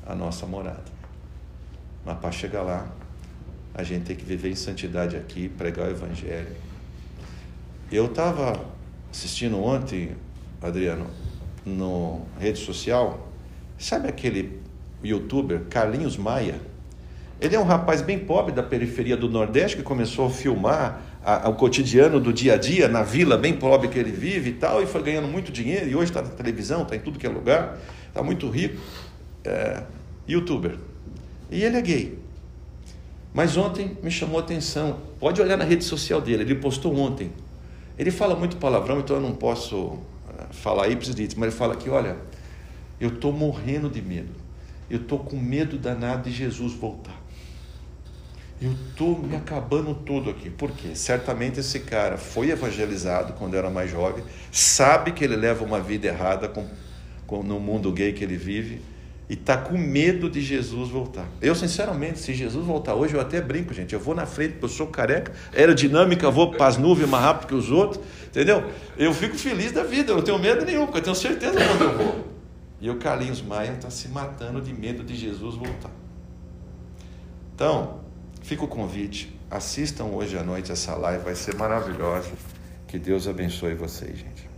a 0.08 0.16
nossa 0.16 0.46
morada. 0.46 0.86
Mas 2.06 2.18
para 2.18 2.32
chegar 2.32 2.62
lá, 2.62 2.90
a 3.74 3.84
gente 3.84 4.06
tem 4.06 4.16
que 4.16 4.24
viver 4.24 4.50
em 4.50 4.56
santidade 4.56 5.18
aqui, 5.18 5.50
pregar 5.50 5.90
o 5.90 5.92
Evangelho. 5.92 6.56
Eu 7.92 8.06
estava 8.06 8.58
assistindo 9.12 9.62
ontem, 9.62 10.16
Adriano, 10.62 11.08
no 11.66 12.22
rede 12.40 12.58
social, 12.58 13.28
sabe 13.78 14.08
aquele 14.08 14.62
youtuber 15.04 15.66
Carlinhos 15.70 16.16
Maia? 16.16 16.71
Ele 17.42 17.56
é 17.56 17.60
um 17.60 17.64
rapaz 17.64 18.04
bem 18.04 18.20
pobre 18.20 18.54
da 18.54 18.62
periferia 18.62 19.18
do 19.18 19.28
Nordeste 19.28 19.76
que 19.76 19.84
começou 19.84 20.28
a 20.28 20.30
filmar 20.30 21.02
a, 21.26 21.48
a, 21.48 21.50
o 21.50 21.56
cotidiano 21.56 22.20
do 22.20 22.32
dia 22.32 22.54
a 22.54 22.58
dia 22.58 22.88
na 22.88 23.02
vila 23.02 23.36
bem 23.36 23.54
pobre 23.58 23.88
que 23.88 23.98
ele 23.98 24.12
vive 24.12 24.52
e 24.52 24.54
tal, 24.54 24.84
e 24.84 24.86
foi 24.86 25.02
ganhando 25.02 25.28
muito 25.28 25.52
dinheiro, 25.52 25.90
e 25.90 25.96
hoje 25.96 26.12
está 26.12 26.22
na 26.22 26.30
televisão, 26.30 26.84
está 26.84 26.96
em 26.96 27.00
tudo 27.00 27.18
que 27.18 27.26
é 27.26 27.30
lugar, 27.30 27.80
está 28.08 28.22
muito 28.22 28.48
rico. 28.48 28.80
É, 29.44 29.82
youtuber. 30.28 30.78
E 31.50 31.64
ele 31.64 31.78
é 31.78 31.82
gay. 31.82 32.20
Mas 33.34 33.58
ontem 33.58 33.98
me 34.04 34.12
chamou 34.12 34.40
a 34.40 34.44
atenção. 34.44 35.00
Pode 35.20 35.42
olhar 35.42 35.58
na 35.58 35.66
rede 35.66 35.84
social 35.84 36.22
dele, 36.22 36.44
ele 36.44 36.56
postou 36.56 36.96
ontem. 36.96 37.32
Ele 37.98 38.12
fala 38.12 38.36
muito 38.36 38.58
palavrão, 38.58 39.00
então 39.00 39.16
eu 39.16 39.22
não 39.22 39.34
posso 39.34 40.00
falar 40.52 40.90
ipsis 40.90 41.16
mas 41.36 41.48
ele 41.50 41.52
fala 41.52 41.76
que, 41.76 41.90
olha, 41.90 42.18
eu 43.00 43.10
estou 43.10 43.32
morrendo 43.32 43.90
de 43.90 44.02
medo. 44.02 44.30
Eu 44.90 44.98
estou 44.98 45.20
com 45.20 45.38
medo 45.38 45.78
danado 45.78 46.30
de 46.30 46.36
Jesus 46.36 46.74
voltar. 46.74 47.21
Eu 48.62 48.74
estou 48.74 49.18
me 49.18 49.36
acabando 49.36 49.96
todo 49.96 50.30
aqui. 50.30 50.50
Por 50.52 50.70
quê? 50.72 50.94
Certamente 50.94 51.60
esse 51.60 51.80
cara 51.80 52.16
foi 52.16 52.52
evangelizado 52.52 53.34
quando 53.34 53.56
era 53.56 53.72
mais 53.72 53.90
jovem, 53.90 54.24
sabe 54.52 55.14
que 55.14 55.24
ele 55.24 55.36
leva 55.36 55.66
uma 55.66 55.80
vida 55.80 56.08
errada 56.08 56.48
com, 56.48 56.68
com, 57.26 57.42
no 57.42 57.60
mundo 57.60 57.92
gay 57.92 58.14
que 58.14 58.24
ele 58.24 58.38
vive 58.38 58.80
e 59.28 59.34
está 59.34 59.58
com 59.58 59.78
medo 59.78 60.30
de 60.30 60.42
Jesus 60.42 60.90
voltar. 60.90 61.26
Eu, 61.42 61.56
sinceramente, 61.56 62.20
se 62.20 62.34
Jesus 62.36 62.64
voltar 62.64 62.94
hoje, 62.94 63.16
eu 63.16 63.22
até 63.22 63.42
brinco, 63.42 63.74
gente. 63.74 63.94
Eu 63.94 64.00
vou 64.00 64.14
na 64.14 64.26
frente, 64.28 64.52
porque 64.52 64.66
eu 64.66 64.70
sou 64.70 64.88
careca, 64.88 65.32
aerodinâmica, 65.56 66.30
vou 66.30 66.52
para 66.52 66.68
as 66.68 66.78
nuvens 66.78 67.10
mais 67.10 67.24
rápido 67.24 67.48
que 67.48 67.56
os 67.56 67.72
outros, 67.72 68.04
entendeu? 68.28 68.70
Eu 68.96 69.12
fico 69.14 69.38
feliz 69.38 69.72
da 69.72 69.84
vida, 69.84 70.12
eu 70.12 70.18
não 70.18 70.24
tenho 70.24 70.38
medo 70.38 70.66
nenhum, 70.66 70.86
porque 70.86 71.00
eu 71.00 71.04
tenho 71.04 71.16
certeza 71.16 71.58
onde 71.74 71.84
eu 71.84 71.98
vou. 71.98 72.28
E 72.80 72.90
o 72.90 72.98
Carlinhos 72.98 73.42
Maia 73.42 73.72
está 73.72 73.90
se 73.90 74.10
matando 74.10 74.62
de 74.62 74.74
medo 74.74 75.02
de 75.04 75.16
Jesus 75.16 75.56
voltar. 75.56 75.92
Então, 77.56 78.01
fica 78.42 78.64
o 78.64 78.68
convite. 78.68 79.34
Assistam 79.50 80.06
hoje 80.06 80.38
à 80.38 80.44
noite 80.44 80.72
essa 80.72 80.96
live, 80.96 81.24
vai 81.24 81.36
ser 81.36 81.56
maravilhosa. 81.56 82.32
Que 82.88 83.00
Deus 83.00 83.28
abençoe 83.28 83.74
vocês, 83.74 84.18
gente. 84.18 84.51